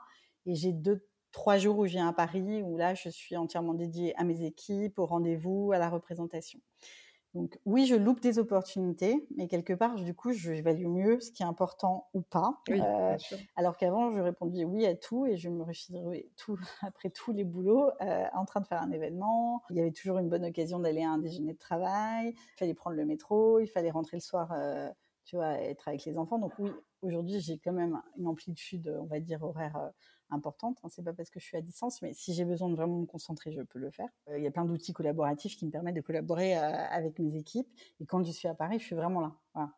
Et 0.50 0.56
j'ai 0.56 0.74
deux, 0.74 1.06
trois 1.32 1.60
jours 1.60 1.78
où 1.78 1.86
je 1.86 1.92
viens 1.92 2.08
à 2.08 2.14
Paris, 2.14 2.64
où 2.64 2.76
là, 2.76 2.96
je 2.96 3.08
suis 3.08 3.38
entièrement 3.38 3.76
dédiée 3.76 4.16
à 4.18 4.24
mes 4.24 4.44
équipes, 4.44 4.98
au 4.98 5.06
rendez-vous, 5.06 5.72
à 5.72 5.78
la 5.78 5.90
représentation. 5.90 6.60
Donc 7.36 7.60
oui, 7.66 7.86
je 7.86 7.94
loupe 7.94 8.22
des 8.22 8.40
opportunités, 8.40 9.28
mais 9.38 9.48
quelque 9.48 9.74
part, 9.74 9.94
du 9.94 10.16
coup, 10.16 10.34
je 10.34 10.54
j'évalue 10.54 10.88
mieux 10.88 11.20
ce 11.20 11.32
qui 11.32 11.44
est 11.44 11.46
important 11.46 12.08
ou 12.16 12.22
pas. 12.22 12.60
Euh, 12.72 13.16
alors 13.56 13.78
qu'avant, 13.78 14.12
je 14.12 14.20
répondais 14.20 14.66
oui 14.66 14.88
à 14.88 14.96
tout 14.96 15.28
et 15.28 15.38
je 15.38 15.50
me 15.50 15.62
refilerais 15.62 16.28
tout 16.38 16.58
après 16.82 17.12
tous 17.12 17.32
les 17.32 17.44
boulots 17.44 17.92
euh, 18.02 18.26
en 18.34 18.46
train 18.46 18.62
de 18.62 18.66
faire 18.66 18.82
un 18.82 18.90
événement. 18.90 19.62
Il 19.70 19.76
y 19.76 19.80
avait 19.80 19.92
toujours 19.92 20.18
une 20.18 20.30
bonne 20.30 20.46
occasion 20.46 20.80
d'aller 20.80 21.04
à 21.04 21.12
un 21.12 21.20
déjeuner 21.20 21.54
de 21.54 21.60
travail. 21.60 22.30
Il 22.30 22.58
fallait 22.58 22.74
prendre 22.74 22.96
le 22.96 23.06
métro, 23.06 23.60
il 23.60 23.68
fallait 23.68 23.92
rentrer 23.92 24.18
le 24.18 24.22
soir, 24.22 24.52
euh, 24.52 24.90
tu 25.26 25.36
vois, 25.36 25.52
être 25.60 25.88
avec 25.88 26.06
les 26.06 26.18
enfants. 26.18 26.40
Donc 26.40 26.54
oui, 26.58 26.72
aujourd'hui, 27.04 27.40
j'ai 27.42 27.60
quand 27.60 27.74
même 27.74 28.02
une 28.18 28.26
amplitude, 28.26 28.92
on 29.00 29.06
va 29.06 29.20
dire, 29.20 29.44
horaire 29.44 29.92
importante. 30.32 30.78
Hein. 30.84 30.90
C'est 30.90 31.04
pas 31.04 31.14
parce 31.14 31.30
que 31.30 31.40
je 31.40 31.46
suis 31.46 31.58
à 31.58 31.62
distance, 31.62 32.02
mais 32.02 32.14
si 32.14 32.34
j'ai 32.34 32.46
besoin 32.46 32.70
de 32.70 32.76
vraiment 32.76 33.00
me 33.00 33.06
concentrer, 33.06 33.52
je 33.52 33.62
peux 33.62 33.80
le 33.80 33.92
faire. 33.92 34.10
Euh, 34.30 34.38
il 34.38 34.44
y 34.44 34.48
a 34.48 34.52
plein 34.52 34.66
d'outils 34.66 34.94
collaboratifs 34.94 35.56
qui 35.56 35.66
me 35.66 35.72
permettent 35.72 35.96
de 35.96 36.02
collaborer 36.02 36.58
euh, 36.58 36.62
avec 36.62 37.20
mes 37.20 37.36
équipes. 37.36 37.68
Et 38.00 38.06
quand 38.06 38.24
je 38.24 38.32
suis 38.32 38.48
à 38.48 38.54
Paris, 38.54 38.80
je 38.80 38.86
suis 38.86 38.96
vraiment 38.96 39.22
là. 39.22 39.36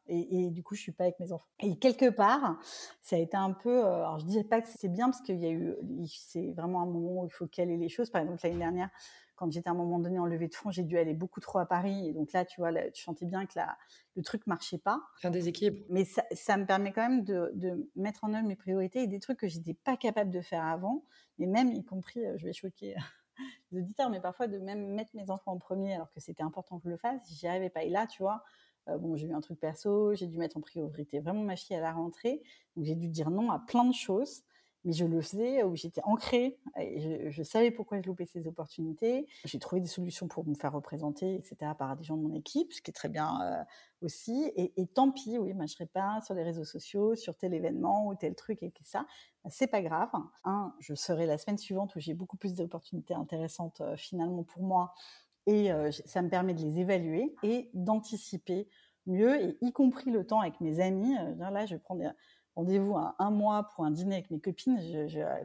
Et, 0.07 0.51
du 0.51 0.61
coup, 0.61 0.75
je 0.75 0.81
suis 0.81 0.91
pas 0.91 1.05
avec 1.05 1.19
mes 1.19 1.31
enfants. 1.31 1.47
Et 1.59 1.75
quelque 1.79 2.09
part, 2.09 2.59
ça 3.01 3.15
a 3.15 3.19
été 3.19 3.35
un 3.35 3.51
peu. 3.51 3.83
Euh, 3.83 3.95
alors, 3.95 4.19
je 4.19 4.25
dirais 4.25 4.43
pas 4.43 4.61
que 4.61 4.67
c'est 4.67 4.89
bien 4.89 5.09
parce 5.09 5.21
qu'il 5.21 5.39
y 5.39 5.45
a 5.47 5.51
eu. 5.51 5.75
C'est 6.07 6.51
vraiment 6.51 6.81
un 6.81 6.85
moment 6.85 7.23
où 7.23 7.25
il 7.25 7.31
faut 7.31 7.47
caler 7.47 7.77
les 7.77 7.89
choses. 7.89 8.11
Par 8.11 8.21
exemple, 8.21 8.41
l'année 8.43 8.59
dernière, 8.59 8.89
quand 9.41 9.51
j'étais 9.51 9.69
à 9.69 9.71
un 9.71 9.75
moment 9.75 9.97
donné 9.97 10.19
en 10.19 10.27
levée 10.27 10.47
de 10.47 10.53
fonds, 10.53 10.69
j'ai 10.69 10.83
dû 10.83 10.99
aller 10.99 11.15
beaucoup 11.15 11.39
trop 11.39 11.57
à 11.57 11.65
Paris. 11.65 12.07
Et 12.07 12.13
donc 12.13 12.31
là, 12.31 12.45
tu 12.45 12.61
vois, 12.61 12.71
tu 12.91 13.01
sentais 13.01 13.25
bien 13.25 13.47
que 13.47 13.53
la, 13.55 13.75
le 14.15 14.21
truc 14.21 14.45
marchait 14.45 14.77
pas. 14.77 15.01
Faire 15.17 15.31
des 15.31 15.47
équipes. 15.47 15.83
Mais 15.89 16.05
ça, 16.05 16.57
me 16.57 16.65
permet 16.65 16.91
quand 16.91 17.09
même 17.09 17.23
de, 17.23 17.89
mettre 17.95 18.23
en 18.23 18.35
œuvre 18.35 18.47
mes 18.47 18.55
priorités 18.55 19.01
et 19.01 19.07
des 19.07 19.19
trucs 19.19 19.39
que 19.39 19.47
j'étais 19.47 19.73
pas 19.73 19.97
capable 19.97 20.29
de 20.29 20.40
faire 20.41 20.65
avant. 20.65 21.05
Et 21.39 21.47
même, 21.47 21.71
y 21.71 21.83
compris, 21.83 22.25
euh, 22.25 22.37
je 22.37 22.45
vais 22.45 22.53
choquer 22.53 22.95
les 23.71 23.79
auditeurs, 23.79 24.09
mais 24.09 24.21
parfois 24.21 24.47
de 24.47 24.57
même 24.59 24.87
mettre 24.93 25.11
mes 25.15 25.29
enfants 25.29 25.53
en 25.53 25.57
premier 25.57 25.93
alors 25.95 26.11
que 26.11 26.19
c'était 26.19 26.43
important 26.43 26.77
que 26.77 26.85
je 26.85 26.89
le 26.89 26.97
fasse, 26.97 27.19
j'y 27.29 27.47
arrivais 27.47 27.69
pas. 27.69 27.83
Et 27.83 27.89
là, 27.89 28.07
tu 28.07 28.21
vois, 28.21 28.43
euh, 28.87 28.97
bon, 28.97 29.15
j'ai 29.15 29.27
eu 29.27 29.33
un 29.33 29.41
truc 29.41 29.59
perso, 29.59 30.13
j'ai 30.13 30.27
dû 30.27 30.37
mettre 30.37 30.57
en 30.57 30.61
priorité 30.61 31.19
vraiment 31.19 31.43
ma 31.43 31.55
fille 31.55 31.75
à 31.75 31.81
la 31.81 31.93
rentrée. 31.93 32.41
Donc 32.75 32.85
j'ai 32.85 32.95
dû 32.95 33.07
dire 33.07 33.29
non 33.29 33.51
à 33.51 33.59
plein 33.59 33.85
de 33.85 33.93
choses 33.93 34.43
mais 34.83 34.93
je 34.93 35.05
le 35.05 35.21
faisais, 35.21 35.63
où 35.63 35.75
j'étais 35.75 36.01
ancrée, 36.03 36.57
je, 36.77 37.43
savais 37.43 37.71
pourquoi 37.71 38.01
je 38.01 38.07
loupais 38.07 38.25
ces 38.25 38.47
opportunités. 38.47 39.27
J'ai 39.45 39.59
trouvé 39.59 39.81
des 39.81 39.87
solutions 39.87 40.27
pour 40.27 40.45
me 40.45 40.55
faire 40.55 40.73
représenter, 40.73 41.35
etc., 41.35 41.73
par 41.77 41.95
des 41.95 42.03
gens 42.03 42.17
de 42.17 42.23
mon 42.23 42.33
équipe, 42.33 42.73
ce 42.73 42.81
qui 42.81 42.89
est 42.89 42.93
très 42.93 43.09
bien 43.09 43.41
euh, 43.41 43.63
aussi. 44.01 44.51
Et, 44.55 44.87
tant 44.87 45.11
pis, 45.11 45.37
oui, 45.37 45.53
moi, 45.53 45.65
je 45.67 45.73
serais 45.73 45.85
pas 45.85 46.21
sur 46.21 46.33
les 46.33 46.43
réseaux 46.43 46.63
sociaux, 46.63 47.15
sur 47.15 47.37
tel 47.37 47.53
événement 47.53 48.07
ou 48.07 48.15
tel 48.15 48.33
truc 48.35 48.63
et 48.63 48.71
que 48.71 48.83
ça. 48.83 49.05
Bah, 49.43 49.49
c'est 49.51 49.67
pas 49.67 49.81
grave. 49.81 50.09
Un, 50.43 50.73
je 50.79 50.95
serai 50.95 51.25
la 51.25 51.37
semaine 51.37 51.57
suivante 51.57 51.95
où 51.95 51.99
j'ai 51.99 52.13
beaucoup 52.13 52.37
plus 52.37 52.55
d'opportunités 52.55 53.13
intéressantes 53.13 53.81
euh, 53.81 53.95
finalement 53.95 54.43
pour 54.43 54.63
moi, 54.63 54.93
et 55.47 55.71
euh, 55.71 55.91
ça 55.91 56.21
me 56.21 56.29
permet 56.29 56.53
de 56.53 56.61
les 56.61 56.79
évaluer 56.79 57.35
et 57.43 57.69
d'anticiper 57.73 58.67
mieux, 59.07 59.41
et 59.41 59.57
y 59.61 59.71
compris 59.71 60.11
le 60.11 60.25
temps 60.25 60.39
avec 60.39 60.61
mes 60.61 60.79
amis. 60.79 61.15
là, 61.37 61.65
je 61.65 61.75
prends 61.75 61.95
des 61.95 62.09
rendez-vous 62.55 62.95
à 62.97 63.15
un 63.19 63.31
mois 63.31 63.69
pour 63.69 63.85
un 63.85 63.91
dîner 63.91 64.15
avec 64.15 64.31
mes 64.31 64.39
copines. 64.39 64.77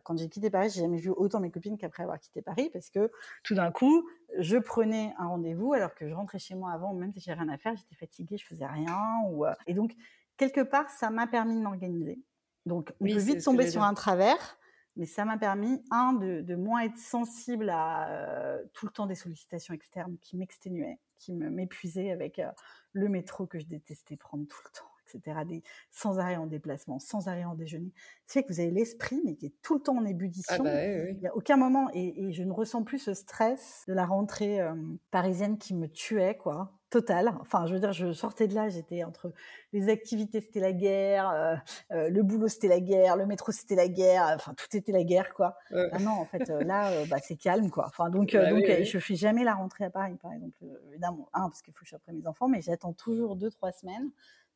quand 0.04 0.16
j'ai 0.18 0.28
quitté 0.28 0.50
Paris, 0.50 0.70
j'ai 0.70 0.80
jamais 0.80 0.98
vu 0.98 1.10
autant 1.10 1.40
mes 1.40 1.50
copines 1.50 1.78
qu'après 1.78 2.02
avoir 2.02 2.18
quitté 2.18 2.42
Paris 2.42 2.70
parce 2.72 2.90
que 2.90 3.10
tout 3.44 3.54
d'un 3.54 3.70
coup, 3.70 4.08
je 4.38 4.56
prenais 4.56 5.14
un 5.18 5.28
rendez-vous 5.28 5.72
alors 5.72 5.94
que 5.94 6.08
je 6.08 6.14
rentrais 6.14 6.38
chez 6.38 6.54
moi 6.54 6.72
avant, 6.72 6.92
même 6.94 7.12
si 7.12 7.20
j'avais 7.20 7.40
rien 7.40 7.48
à 7.48 7.58
faire, 7.58 7.76
j'étais 7.76 7.94
fatiguée, 7.94 8.36
je 8.36 8.46
faisais 8.46 8.66
rien. 8.66 8.98
Ou, 9.30 9.46
euh, 9.46 9.52
et 9.66 9.74
donc, 9.74 9.94
quelque 10.36 10.60
part, 10.60 10.90
ça 10.90 11.10
m'a 11.10 11.26
permis 11.26 11.54
de 11.54 11.60
m'organiser. 11.60 12.20
Donc, 12.64 12.92
on 13.00 13.06
peut 13.06 13.18
vite 13.18 13.44
tomber 13.44 13.70
sur 13.70 13.82
un 13.82 13.94
travers, 13.94 14.58
mais 14.96 15.06
ça 15.06 15.24
m'a 15.24 15.38
permis, 15.38 15.80
un, 15.92 16.14
de, 16.14 16.56
moins 16.56 16.80
être 16.80 16.98
sensible 16.98 17.70
à 17.70 18.08
euh, 18.10 18.64
tout 18.72 18.86
le 18.86 18.92
temps 18.92 19.06
des 19.06 19.14
sollicitations 19.14 19.72
externes 19.72 20.16
qui 20.20 20.36
m'exténuaient, 20.36 20.98
qui 21.18 21.32
m'épuisaient 21.32 22.10
avec 22.10 22.40
euh, 22.40 22.50
le 22.92 23.08
métro 23.08 23.46
que 23.46 23.60
je 23.60 23.66
détestais 23.66 24.16
prendre 24.16 24.46
tout 24.48 24.58
le 24.64 24.70
temps 24.70 24.90
etc., 25.14 25.40
des, 25.46 25.62
sans 25.90 26.18
arrêt 26.18 26.36
en 26.36 26.46
déplacement, 26.46 26.98
sans 26.98 27.28
arrêt 27.28 27.44
en 27.44 27.54
déjeuner. 27.54 27.92
C'est 28.26 28.42
que 28.42 28.52
vous 28.52 28.60
avez 28.60 28.70
l'esprit, 28.70 29.20
mais 29.24 29.36
qui 29.36 29.46
est 29.46 29.54
tout 29.62 29.74
le 29.74 29.80
temps 29.80 29.96
en 29.96 30.04
ah 30.04 30.10
ébullition. 30.10 30.64
bah, 30.64 30.84
Il 30.84 31.18
n'y 31.18 31.26
a 31.26 31.36
aucun 31.36 31.56
moment, 31.56 31.88
et, 31.94 32.32
je 32.32 32.42
ne 32.42 32.52
ressens 32.52 32.82
plus 32.82 32.98
ce 32.98 33.14
stress 33.14 33.84
de 33.88 33.94
la 33.94 34.04
rentrée 34.04 34.60
euh, 34.60 34.74
parisienne 35.10 35.58
qui 35.58 35.74
me 35.74 35.88
tuait, 35.88 36.36
quoi 36.36 36.72
total. 36.88 37.34
Enfin, 37.40 37.66
je 37.66 37.74
veux 37.74 37.80
dire, 37.80 37.92
je 37.92 38.12
sortais 38.12 38.46
de 38.46 38.54
là, 38.54 38.68
j'étais 38.68 39.02
entre 39.02 39.32
les 39.72 39.88
activités, 39.88 40.40
c'était 40.40 40.60
la 40.60 40.72
guerre, 40.72 41.28
euh, 41.30 41.56
euh, 41.90 42.08
le 42.08 42.22
boulot, 42.22 42.46
c'était 42.46 42.68
la 42.68 42.80
guerre, 42.80 43.16
le 43.16 43.26
métro, 43.26 43.50
c'était 43.50 43.74
la 43.74 43.88
guerre. 43.88 44.32
Enfin, 44.34 44.54
tout 44.54 44.74
était 44.76 44.92
la 44.92 45.02
guerre, 45.02 45.34
quoi. 45.34 45.56
Ah 45.72 45.98
non, 45.98 46.12
en 46.12 46.24
fait, 46.24 46.48
là, 46.48 47.04
bah, 47.06 47.16
c'est 47.20 47.36
calme, 47.36 47.70
quoi. 47.70 47.86
Enfin, 47.88 48.08
donc, 48.08 48.32
bah 48.32 48.50
donc, 48.50 48.64
je 48.64 48.98
fais 48.98 49.16
jamais 49.16 49.44
la 49.44 49.54
rentrée 49.54 49.84
à 49.84 49.90
Paris, 49.90 50.16
par 50.22 50.32
exemple. 50.32 50.64
Évidemment, 50.90 51.28
un 51.32 51.48
parce 51.48 51.60
qu'il 51.60 51.74
faut 51.74 51.80
que 51.80 51.86
je 51.86 51.90
sois 51.90 51.98
après 51.98 52.12
mes 52.12 52.26
enfants, 52.26 52.48
mais 52.48 52.60
j'attends 52.60 52.92
toujours 52.92 53.36
deux, 53.36 53.50
trois 53.50 53.72
semaines 53.72 54.10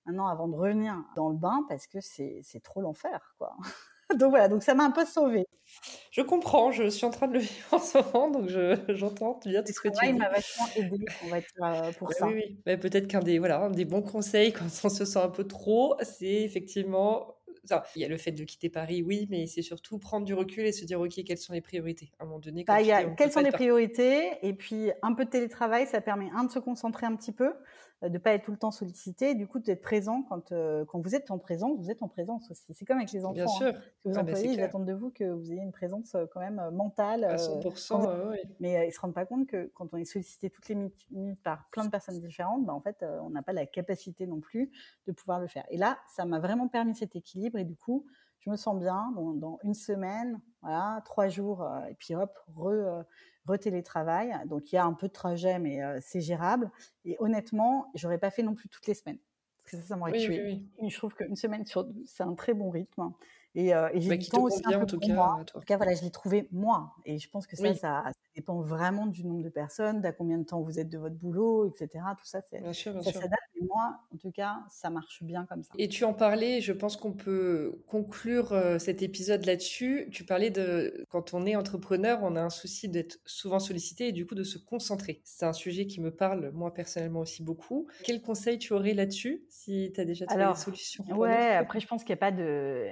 maintenant 0.07 0.29
avant 0.29 0.49
de 0.49 0.57
revenir 0.57 0.97
dans 1.17 1.29
le 1.29 1.37
bain 1.37 1.65
parce 1.69 1.87
que 1.87 1.99
c'est 2.01 2.43
trop 2.63 2.81
l'enfer, 2.81 3.35
quoi. 3.39 3.57
donc 4.19 4.31
voilà, 4.31 4.49
donc 4.49 4.63
ça 4.63 4.75
m'a 4.75 4.85
un 4.85 4.91
peu 4.91 5.05
sauvée. 5.05 5.47
Je 6.11 6.21
comprends, 6.23 6.73
je 6.73 6.89
suis 6.89 7.07
en 7.07 7.11
train 7.11 7.29
de 7.29 7.35
le 7.35 7.39
vivre 7.41 7.75
en 7.75 7.79
ce 7.79 7.99
moment, 7.99 8.31
donc 8.31 8.49
j'entends 8.95 9.39
bien 9.45 9.63
tout 9.63 9.73
ce 9.73 9.81
que 9.81 9.89
tu 9.89 9.95
dis. 10.03 10.11
Il 10.11 10.17
m'a 10.17 10.29
vachement 10.29 10.67
aidé, 10.77 11.05
on 11.25 11.29
va 11.29 11.41
dire, 11.41 11.49
euh, 11.63 11.93
pour 11.99 12.13
ça. 12.13 12.27
Oui, 12.27 12.35
oui. 12.35 12.61
Mais 12.67 12.77
peut-être 12.77 13.07
qu'un 13.07 13.21
des, 13.21 13.39
voilà, 13.39 13.69
des 13.71 13.85
bons 13.85 14.03
conseils 14.03 14.53
quand 14.53 14.67
on 14.85 14.89
se 14.89 15.05
sent 15.05 15.19
un 15.19 15.29
peu 15.29 15.47
trop, 15.47 15.97
c'est 16.03 16.43
effectivement 16.43 17.37
il 17.95 18.03
y 18.03 18.05
a 18.05 18.09
le 18.09 18.17
fait 18.17 18.33
de 18.33 18.45
quitter 18.45 18.69
Paris, 18.69 19.03
oui, 19.03 19.27
mais 19.31 19.47
c'est 19.47 19.63
surtout 19.63 19.99
prendre 19.99 20.27
du 20.27 20.35
recul 20.35 20.67
et 20.67 20.73
se 20.73 20.85
dire, 20.85 21.01
OK, 21.01 21.23
quelles 21.27 21.39
sont 21.39 21.53
les 21.53 21.61
priorités? 21.61 22.11
À 22.19 22.25
un 22.25 22.27
moment 22.27 22.39
donné, 22.39 22.65
bah, 22.65 22.81
y 22.81 22.93
a, 22.93 23.05
quelles 23.05 23.33
sont 23.33 23.41
les 23.41 23.53
priorités 23.53 24.31
Et 24.43 24.55
puis, 24.55 24.91
un 25.03 25.15
peu 25.15 25.25
de 25.25 25.31
télétravail, 25.31 25.87
ça 25.87 26.01
permet, 26.01 26.31
un, 26.35 26.45
de 26.45 26.51
se 26.51 26.59
concentrer 26.59 27.07
un 27.07 27.17
petit 27.17 27.33
peu, 27.33 27.53
de 28.09 28.19
pas 28.19 28.33
être 28.33 28.45
tout 28.45 28.51
le 28.51 28.57
temps 28.57 28.71
sollicité, 28.71 29.35
du 29.35 29.47
coup 29.47 29.59
d'être 29.59 29.83
présent 29.83 30.23
quand 30.23 30.53
euh, 30.53 30.85
quand 30.87 31.01
vous 31.01 31.15
êtes 31.15 31.31
en 31.31 31.39
présence, 31.39 31.79
vous 31.79 31.91
êtes 31.91 32.03
en 32.03 32.09
présence 32.09 32.51
aussi. 32.51 32.73
C'est 32.73 32.87
comme 32.87 32.97
avec 32.97 33.13
les 33.13 33.25
enfants. 33.25 33.35
Bien 33.35 33.47
sûr. 33.47 33.67
Hein. 33.69 33.81
vos 34.05 34.13
ah, 34.13 34.15
bah, 34.15 34.21
employés, 34.23 34.53
ils 34.53 34.63
attendent 34.63 34.87
de 34.87 34.95
vous 34.95 35.11
que 35.11 35.25
vous 35.25 35.53
ayez 35.53 35.61
une 35.61 35.73
présence 35.73 36.15
euh, 36.15 36.25
quand 36.33 36.41
même 36.41 36.63
mentale. 36.73 37.25
À 37.25 37.37
100%. 37.37 38.35
Mais 38.61 38.89
ils 38.89 38.93
se 38.93 39.01
rendent 39.01 39.15
pas 39.15 39.27
compte 39.27 39.47
que 39.47 39.71
quand 39.75 39.93
on 39.93 39.99
est 39.99 40.05
sollicité 40.07 40.49
toutes 40.49 40.69
les 40.69 40.77
minutes 41.11 41.43
par 41.43 41.69
plein 41.71 41.85
de 41.85 41.91
personnes 41.91 42.19
différentes, 42.19 42.65
bah, 42.65 42.73
en 42.73 42.81
fait, 42.81 43.05
on 43.23 43.31
n'a 43.31 43.43
pas 43.43 43.53
la 43.53 43.67
capacité 43.67 44.27
non 44.27 44.41
plus 44.41 44.71
de 45.07 45.13
pouvoir 45.13 45.39
le 45.39 45.47
faire. 45.47 45.65
Et 45.69 45.77
là, 45.77 45.99
ça 46.09 46.25
m'a 46.25 46.39
vraiment 46.39 46.69
permis 46.69 46.95
cet 46.95 47.17
équilibre 47.17 47.59
et 47.59 47.65
du 47.65 47.77
coup, 47.77 48.07
je 48.39 48.49
me 48.49 48.57
sens 48.57 48.79
bien 48.79 49.13
dans, 49.15 49.59
une 49.63 49.75
semaine, 49.75 50.41
voilà, 50.63 51.03
trois 51.05 51.29
jours, 51.29 51.69
et 51.91 51.95
puis 51.95 52.15
hop, 52.15 52.39
re, 52.57 53.05
télétravail. 53.59 54.35
Donc 54.47 54.73
il 54.73 54.77
y 54.77 54.79
a 54.79 54.85
un 54.85 54.93
peu 54.95 55.09
de 55.09 55.13
trajet, 55.13 55.59
mais 55.59 55.83
euh, 55.83 55.99
c'est 56.01 56.21
gérable. 56.21 56.71
Et 57.05 57.17
honnêtement, 57.21 57.91
j'aurais 57.95 58.19
pas 58.19 58.31
fait 58.31 58.43
non 58.43 58.55
plus 58.55 58.69
toutes 58.69 58.87
les 58.87 58.95
semaines. 58.95 59.19
Parce 59.59 59.71
que 59.73 59.77
ça, 59.79 59.83
ça 59.89 59.97
m'aurait 59.97 60.13
tué. 60.19 60.63
Je 60.89 60.97
trouve 60.97 61.15
qu'une 61.15 61.37
semaine 61.37 61.67
sur 61.67 61.85
deux, 61.85 62.03
c'est 62.07 62.23
un 62.23 62.35
très 62.35 62.55
bon 62.55 62.71
rythme. 62.71 63.13
Et, 63.55 63.75
euh, 63.75 63.89
et 63.93 64.01
j'ai 64.01 64.09
Bah, 64.11 64.17
du 64.17 64.27
te 64.27 64.31
temps 64.31 64.43
aussi 64.45 64.63
un 64.65 64.71
peu 64.71 64.83
en 64.83 64.87
tout 64.87 64.99
pour 64.99 65.09
cas, 65.09 65.15
moi. 65.15 65.27
à 65.37 65.41
En 65.41 65.45
tout 65.45 65.61
cas, 65.61 65.77
voilà, 65.77 65.95
je 65.95 66.03
l'ai 66.03 66.11
trouvé 66.11 66.49
moi. 66.53 66.95
Et 67.05 67.19
je 67.19 67.29
pense 67.29 67.47
que 67.47 67.57
ça, 67.57 67.63
Oui. 67.65 67.77
ça, 67.77 68.03
ça 68.07 68.13
dépend 68.35 68.61
vraiment 68.61 69.07
du 69.07 69.25
nombre 69.25 69.43
de 69.43 69.49
personnes, 69.49 70.01
d'à 70.01 70.13
combien 70.13 70.39
de 70.39 70.45
temps 70.45 70.61
vous 70.61 70.79
êtes 70.79 70.89
de 70.89 70.99
votre 70.99 71.17
boulot, 71.17 71.67
etc. 71.67 72.05
Tout 72.19 72.25
ça, 72.25 72.41
c'est, 72.43 72.61
Bien 72.61 72.73
sûr, 72.73 72.93
bien 72.93 73.03
ça 73.03 73.13
s'adapte. 73.13 73.43
Mais 73.55 73.67
moi, 73.67 74.01
en 74.13 74.17
tout 74.17 74.31
cas, 74.31 74.61
ça 74.69 74.91
marche 74.91 75.23
bien 75.23 75.47
comme 75.47 75.63
ça. 75.63 75.73
Et 75.79 75.89
tu 75.89 76.05
en 76.05 76.15
parlais, 76.15 76.61
je 76.61 76.73
pense 76.73 76.97
qu'on 76.97 77.13
peut 77.13 77.83
conclure 77.87 78.53
euh, 78.53 78.79
cet 78.79 79.03
épisode 79.03 79.45
là-dessus. 79.47 80.09
Tu 80.13 80.25
parlais 80.25 80.51
de 80.51 81.07
quand 81.11 81.35
on 81.35 81.47
est 81.47 81.57
entrepreneur, 81.57 82.21
on 82.23 82.37
a 82.37 82.43
un 82.43 82.51
souci 82.51 82.89
d'être 82.89 83.19
souvent 83.25 83.59
sollicité 83.59 84.09
et 84.09 84.13
du 84.13 84.27
coup 84.27 84.35
de 84.35 84.45
se 84.45 84.59
concentrer. 84.59 85.21
C'est 85.25 85.47
un 85.47 85.53
sujet 85.53 85.87
qui 85.87 86.01
me 86.01 86.11
parle, 86.11 86.51
moi 86.53 86.73
personnellement 86.73 87.21
aussi 87.21 87.43
beaucoup. 87.43 87.87
Quel 88.05 88.23
conseil 88.23 88.59
tu 88.59 88.73
aurais 88.73 88.95
là-dessus 88.95 89.43
si 89.49 89.91
tu 89.95 90.01
as 90.01 90.05
déjà 90.05 90.27
trouvé 90.27 90.43
Alors, 90.43 90.55
des 90.55 90.61
solutions 90.61 91.05
Ouais, 91.17 91.55
après, 91.55 91.81
je 91.81 91.87
pense 91.87 92.05
qu'il 92.05 92.15
n'y 92.15 92.19
a 92.19 92.21
pas 92.21 92.33
de. 92.33 92.89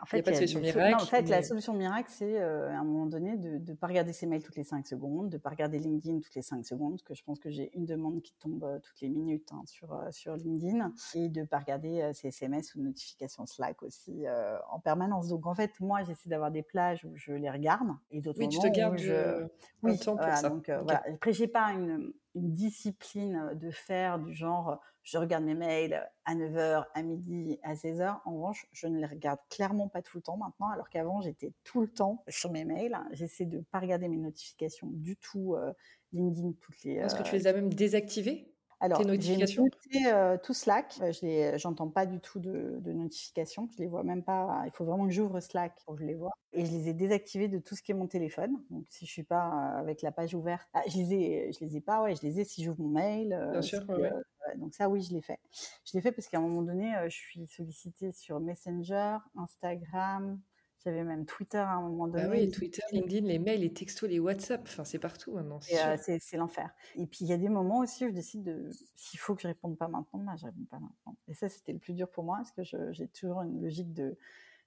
En 0.00 0.06
fait, 0.06 0.18
Il 0.18 0.20
y 0.20 0.20
a 0.20 0.24
pas 0.24 0.30
de 0.32 0.36
solution 0.36 0.60
miracle, 0.60 1.02
en 1.02 1.06
fait, 1.06 1.28
la 1.28 1.42
solution 1.42 1.74
miracle, 1.74 2.10
c'est 2.10 2.40
euh, 2.40 2.70
à 2.70 2.78
un 2.78 2.84
moment 2.84 3.06
donné 3.06 3.36
de 3.36 3.58
ne 3.58 3.74
pas 3.74 3.86
regarder 3.86 4.12
ses 4.12 4.26
mails 4.26 4.42
toutes 4.42 4.56
les 4.56 4.64
5 4.82 4.86
secondes, 4.86 5.28
de 5.30 5.36
ne 5.36 5.40
pas 5.40 5.50
regarder 5.50 5.78
LinkedIn 5.78 6.20
toutes 6.20 6.34
les 6.34 6.42
5 6.42 6.64
secondes, 6.66 6.92
parce 6.92 7.02
que 7.02 7.14
je 7.14 7.22
pense 7.24 7.38
que 7.38 7.50
j'ai 7.50 7.70
une 7.76 7.86
demande 7.86 8.20
qui 8.22 8.34
tombe 8.34 8.64
euh, 8.64 8.78
toutes 8.80 9.00
les 9.00 9.08
minutes 9.08 9.48
hein, 9.52 9.62
sur, 9.66 9.92
euh, 9.92 10.10
sur 10.10 10.36
LinkedIn, 10.36 10.92
et 11.14 11.28
de 11.28 11.40
ne 11.40 11.46
pas 11.46 11.58
regarder 11.58 12.02
euh, 12.02 12.12
ses 12.12 12.28
SMS 12.28 12.74
ou 12.74 12.82
notifications 12.82 13.46
Slack 13.46 13.82
aussi 13.82 14.26
euh, 14.26 14.58
en 14.70 14.80
permanence. 14.80 15.28
Donc, 15.28 15.46
en 15.46 15.54
fait, 15.54 15.78
moi, 15.80 16.02
j'essaie 16.02 16.28
d'avoir 16.28 16.50
des 16.50 16.62
plages 16.62 17.04
où 17.04 17.12
je 17.16 17.32
les 17.32 17.50
regarde, 17.50 17.88
et 18.10 18.20
d'autres 18.20 18.40
Oui, 18.40 18.48
tu 18.48 18.58
te 18.58 18.66
gardes 18.68 18.94
où 18.94 18.98
je. 18.98 19.12
euh, 19.12 19.46
Oui, 19.82 19.98
temps 19.98 20.16
pour 20.16 20.24
ça. 20.36 20.48
donc 20.50 20.68
euh, 20.68 20.78
Ok. 20.78 20.84
voilà. 20.84 21.02
Après, 21.14 21.32
j'ai 21.32 21.48
pas 21.48 21.72
une, 21.72 22.12
une 22.34 22.52
discipline 22.52 23.50
de 23.54 23.70
faire 23.70 24.18
du 24.18 24.32
genre, 24.32 24.70
euh, 24.70 24.76
je 25.02 25.18
regarde 25.18 25.44
mes 25.44 25.54
mails 25.54 26.08
à 26.24 26.34
9h, 26.34 26.84
à 26.94 27.02
midi, 27.02 27.58
à 27.62 27.74
16h. 27.74 28.20
En 28.24 28.34
revanche, 28.34 28.66
je 28.72 28.86
ne 28.86 28.98
les 28.98 29.06
regarde 29.06 29.40
clairement 29.50 29.88
pas 29.88 30.02
tout 30.02 30.18
le 30.18 30.22
temps 30.22 30.36
maintenant, 30.36 30.68
alors 30.70 30.88
qu'avant, 30.88 31.20
j'étais 31.20 31.52
tout 31.64 31.80
le 31.80 31.88
temps 31.88 32.24
sur 32.28 32.50
mes 32.50 32.64
mails. 32.64 32.98
J'essaie 33.12 33.44
de 33.44 33.60
pas 33.60 33.80
regarder 33.80 34.08
mes 34.08 34.16
notifications 34.16 34.88
du 34.90 35.16
tout, 35.16 35.54
euh, 35.54 35.72
LinkedIn, 36.12 36.52
toutes 36.60 36.82
les... 36.84 36.94
Est-ce 36.94 37.14
que 37.14 37.22
tu 37.22 37.34
euh, 37.34 37.38
les 37.38 37.46
as 37.46 37.52
même 37.52 37.72
désactivées? 37.72 38.51
Alors, 38.82 38.98
Tes 38.98 39.04
j'ai 39.04 39.10
notifications 39.10 39.64
euh, 40.06 40.36
tout 40.42 40.54
Slack. 40.54 40.98
Euh, 41.02 41.12
Je 41.12 41.20
les, 41.24 41.58
j'entends 41.58 41.88
pas 41.88 42.04
du 42.06 42.20
tout 42.20 42.40
de, 42.40 42.78
de 42.80 42.92
notifications. 42.92 43.68
Je 43.72 43.78
les 43.78 43.86
vois 43.88 44.02
même 44.02 44.22
pas. 44.24 44.62
Il 44.66 44.72
faut 44.72 44.84
vraiment 44.84 45.06
que 45.06 45.12
j'ouvre 45.12 45.40
Slack 45.40 45.74
pour 45.84 45.94
que 45.94 46.00
je 46.02 46.06
les 46.06 46.14
vois. 46.14 46.30
Et 46.52 46.66
je 46.66 46.70
les 46.72 46.88
ai 46.88 46.92
désactivés 46.94 47.48
de 47.48 47.58
tout 47.58 47.74
ce 47.76 47.82
qui 47.82 47.92
est 47.92 47.94
mon 47.94 48.06
téléphone. 48.08 48.62
Donc, 48.70 48.84
si 48.88 49.06
je 49.06 49.10
suis 49.10 49.22
pas 49.22 49.46
euh, 49.76 49.80
avec 49.80 50.02
la 50.02 50.12
page 50.12 50.34
ouverte, 50.34 50.68
ah, 50.74 50.82
je 50.88 50.96
les 50.98 51.14
ai, 51.14 51.52
je 51.52 51.64
les 51.64 51.76
ai 51.76 51.80
pas. 51.80 52.02
Ouais, 52.02 52.14
je 52.14 52.22
les 52.22 52.40
ai 52.40 52.44
si 52.44 52.62
j'ouvre 52.64 52.80
mon 52.82 52.88
mail. 52.88 53.32
euh, 53.32 53.52
Bien 53.52 53.62
sûr, 53.62 53.82
si, 53.82 53.90
ouais, 53.92 54.12
euh, 54.12 54.56
donc 54.56 54.74
ça, 54.74 54.88
oui, 54.88 55.02
je 55.02 55.12
l'ai 55.14 55.22
fait. 55.22 55.38
Je 55.84 55.92
l'ai 55.94 56.00
fait 56.02 56.12
parce 56.12 56.28
qu'à 56.28 56.38
un 56.38 56.42
moment 56.42 56.62
donné, 56.62 56.94
euh, 56.96 57.04
je 57.08 57.16
suis 57.16 57.46
sollicitée 57.46 58.12
sur 58.12 58.40
Messenger, 58.40 59.16
Instagram. 59.36 60.40
J'avais 60.84 61.04
même 61.04 61.26
Twitter 61.26 61.58
à 61.58 61.74
un 61.74 61.82
moment 61.82 62.08
donné. 62.08 62.24
Bah 62.24 62.30
oui, 62.30 62.50
Twitter, 62.50 62.82
LinkedIn, 62.90 63.26
les 63.26 63.38
mails, 63.38 63.60
les 63.60 63.72
textos, 63.72 64.10
les 64.10 64.18
WhatsApp, 64.18 64.62
enfin 64.64 64.84
c'est 64.84 64.98
partout 64.98 65.32
maintenant, 65.32 65.60
c'est 65.60 65.80
euh, 65.80 66.18
c'est 66.20 66.36
l'enfer. 66.36 66.70
Et 66.96 67.06
puis 67.06 67.18
il 67.20 67.28
y 67.28 67.32
a 67.32 67.36
des 67.36 67.48
moments 67.48 67.78
aussi 67.78 68.04
où 68.04 68.08
je 68.08 68.14
décide 68.14 68.42
de 68.42 68.70
s'il 68.96 69.20
faut 69.20 69.34
que 69.34 69.42
je 69.42 69.48
réponde 69.48 69.76
pas 69.78 69.88
maintenant, 69.88 70.20
bah, 70.20 70.34
je 70.36 70.46
réponds 70.46 70.64
pas 70.70 70.80
maintenant. 70.80 71.16
Et 71.28 71.34
ça 71.34 71.48
c'était 71.48 71.72
le 71.72 71.78
plus 71.78 71.92
dur 71.92 72.10
pour 72.10 72.24
moi 72.24 72.38
parce 72.38 72.50
que 72.52 72.62
j'ai 72.92 73.06
toujours 73.08 73.42
une 73.42 73.62
logique 73.62 73.92
de 73.92 74.18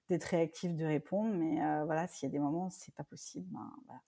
d'être 0.08 0.24
réactif, 0.24 0.74
de 0.74 0.84
répondre, 0.84 1.34
mais 1.34 1.60
euh, 1.62 1.84
voilà, 1.84 2.06
s'il 2.06 2.28
y 2.28 2.30
a 2.30 2.32
des 2.32 2.38
moments 2.38 2.66
où 2.66 2.70
c'est 2.70 2.94
pas 2.94 3.04
possible, 3.04 3.46
ben, 3.50 3.70
voilà, 3.86 4.00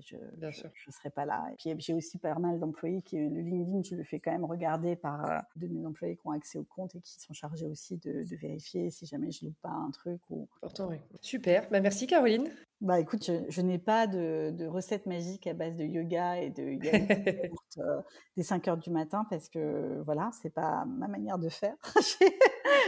je, 0.00 0.16
Bien 0.36 0.50
je, 0.50 0.66
je 0.74 0.90
serai 0.90 1.10
pas 1.10 1.24
là. 1.24 1.46
Et 1.52 1.56
puis 1.56 1.74
j'ai 1.80 1.94
aussi 1.94 2.18
pas 2.18 2.34
mal 2.38 2.58
d'employés 2.58 3.02
qui 3.02 3.16
le 3.16 3.40
LinkedIn, 3.40 3.82
je 3.82 3.94
le 3.94 4.04
fais 4.04 4.20
quand 4.20 4.32
même 4.32 4.44
regarder 4.44 4.96
par 4.96 5.24
euh, 5.30 5.38
de 5.56 5.66
mes 5.68 5.86
employés 5.86 6.16
qui 6.16 6.26
ont 6.26 6.32
accès 6.32 6.58
au 6.58 6.64
compte 6.64 6.94
et 6.94 7.00
qui 7.00 7.20
sont 7.20 7.32
chargés 7.32 7.66
aussi 7.66 7.96
de, 7.96 8.22
de 8.28 8.36
vérifier 8.36 8.90
si 8.90 9.06
jamais 9.06 9.30
je 9.30 9.46
loupe 9.46 9.58
pas 9.62 9.70
un 9.70 9.90
truc 9.90 10.20
ou 10.30 10.48
Important, 10.62 10.88
oui. 10.88 10.96
Super, 11.20 11.68
bah 11.70 11.80
merci 11.80 12.06
Caroline. 12.06 12.50
bah 12.80 13.00
écoute, 13.00 13.24
je, 13.24 13.32
je 13.48 13.60
n'ai 13.62 13.78
pas 13.78 14.06
de, 14.06 14.50
de 14.50 14.66
recette 14.66 15.06
magique 15.06 15.46
à 15.46 15.54
base 15.54 15.76
de 15.76 15.84
yoga 15.84 16.40
et 16.40 16.50
de 16.50 16.62
yoga 16.62 16.90
dès 18.36 18.42
5 18.42 18.68
heures 18.68 18.76
du 18.76 18.90
matin 18.90 19.26
parce 19.30 19.48
que 19.48 20.02
voilà, 20.04 20.30
c'est 20.42 20.50
pas 20.50 20.84
ma 20.84 21.08
manière 21.08 21.38
de 21.38 21.48
faire 21.48 21.74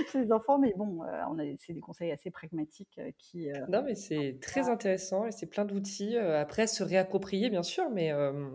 chez, 0.12 0.22
les 0.22 0.32
enfants, 0.32 0.58
mais 0.58 0.72
bon, 0.76 1.02
euh, 1.02 1.22
on 1.30 1.38
a 1.38 1.44
c'est 1.58 1.72
des 1.72 1.80
conseils 1.80 2.10
assez 2.10 2.30
pragmatiques 2.30 2.98
euh, 2.98 3.10
qui 3.18 3.50
euh, 3.50 3.66
Non, 3.68 3.82
mais 3.82 3.94
c'est 3.94 4.38
très 4.40 4.68
intéressant 4.68 5.26
et 5.26 5.32
c'est 5.32 5.46
plein 5.46 5.64
d'outils. 5.64 6.16
euh, 6.16 6.40
après, 6.40 6.66
se 6.66 6.82
réapproprier, 6.82 7.50
bien 7.50 7.62
sûr, 7.62 7.90
mais 7.90 8.12
euh, 8.12 8.48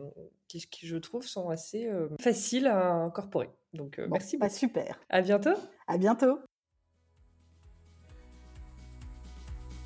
qui, 0.47 0.59
qui, 0.69 0.87
je 0.87 0.97
trouve, 0.97 1.23
sont 1.23 1.49
assez 1.49 1.87
euh, 1.87 2.09
faciles 2.19 2.67
à 2.67 2.93
incorporer. 2.93 3.49
Donc, 3.73 3.99
euh, 3.99 4.05
bon, 4.05 4.13
merci 4.13 4.37
pas 4.37 4.47
beaucoup. 4.47 4.57
super. 4.57 4.99
À 5.09 5.21
bientôt. 5.21 5.55
À 5.87 5.97
bientôt. 5.97 6.39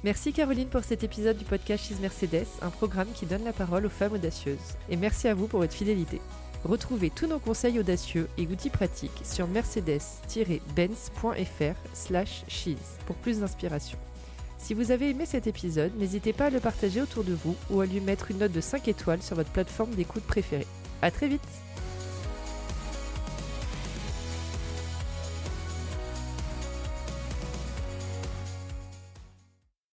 Merci 0.03 0.31
Caroline 0.31 0.69
pour 0.69 0.83
cet 0.83 1.03
épisode 1.03 1.37
du 1.37 1.43
podcast 1.43 1.83
She's 1.83 1.99
Mercedes, 1.99 2.45
un 2.61 2.69
programme 2.69 3.07
qui 3.15 3.25
donne 3.25 3.43
la 3.43 3.51
parole 3.51 3.85
aux 3.85 3.89
femmes 3.89 4.13
audacieuses. 4.13 4.77
Et 4.89 4.95
merci 4.95 5.27
à 5.27 5.33
vous 5.33 5.47
pour 5.47 5.59
votre 5.59 5.73
fidélité. 5.73 6.21
Retrouvez 6.67 7.09
tous 7.09 7.27
nos 7.27 7.39
conseils 7.39 7.79
audacieux 7.79 8.27
et 8.37 8.45
outils 8.45 8.69
pratiques 8.69 9.21
sur 9.23 9.47
mercedes-benz.fr 9.47 11.75
slash 11.93 12.43
she's 12.49 12.97
pour 13.05 13.15
plus 13.15 13.39
d'inspiration. 13.39 13.97
Si 14.57 14.73
vous 14.73 14.91
avez 14.91 15.11
aimé 15.11 15.25
cet 15.25 15.47
épisode, 15.47 15.97
n'hésitez 15.97 16.33
pas 16.33 16.47
à 16.47 16.49
le 16.49 16.59
partager 16.59 17.01
autour 17.01 17.23
de 17.23 17.33
vous 17.33 17.55
ou 17.69 17.79
à 17.79 17.85
lui 17.85 18.01
mettre 18.01 18.31
une 18.31 18.39
note 18.39 18.51
de 18.51 18.59
5 18.59 18.89
étoiles 18.89 19.21
sur 19.21 19.37
votre 19.37 19.51
plateforme 19.51 19.91
d'écoute 19.91 20.23
préférée. 20.23 20.67
À 21.01 21.09
très 21.09 21.29
vite 21.29 21.39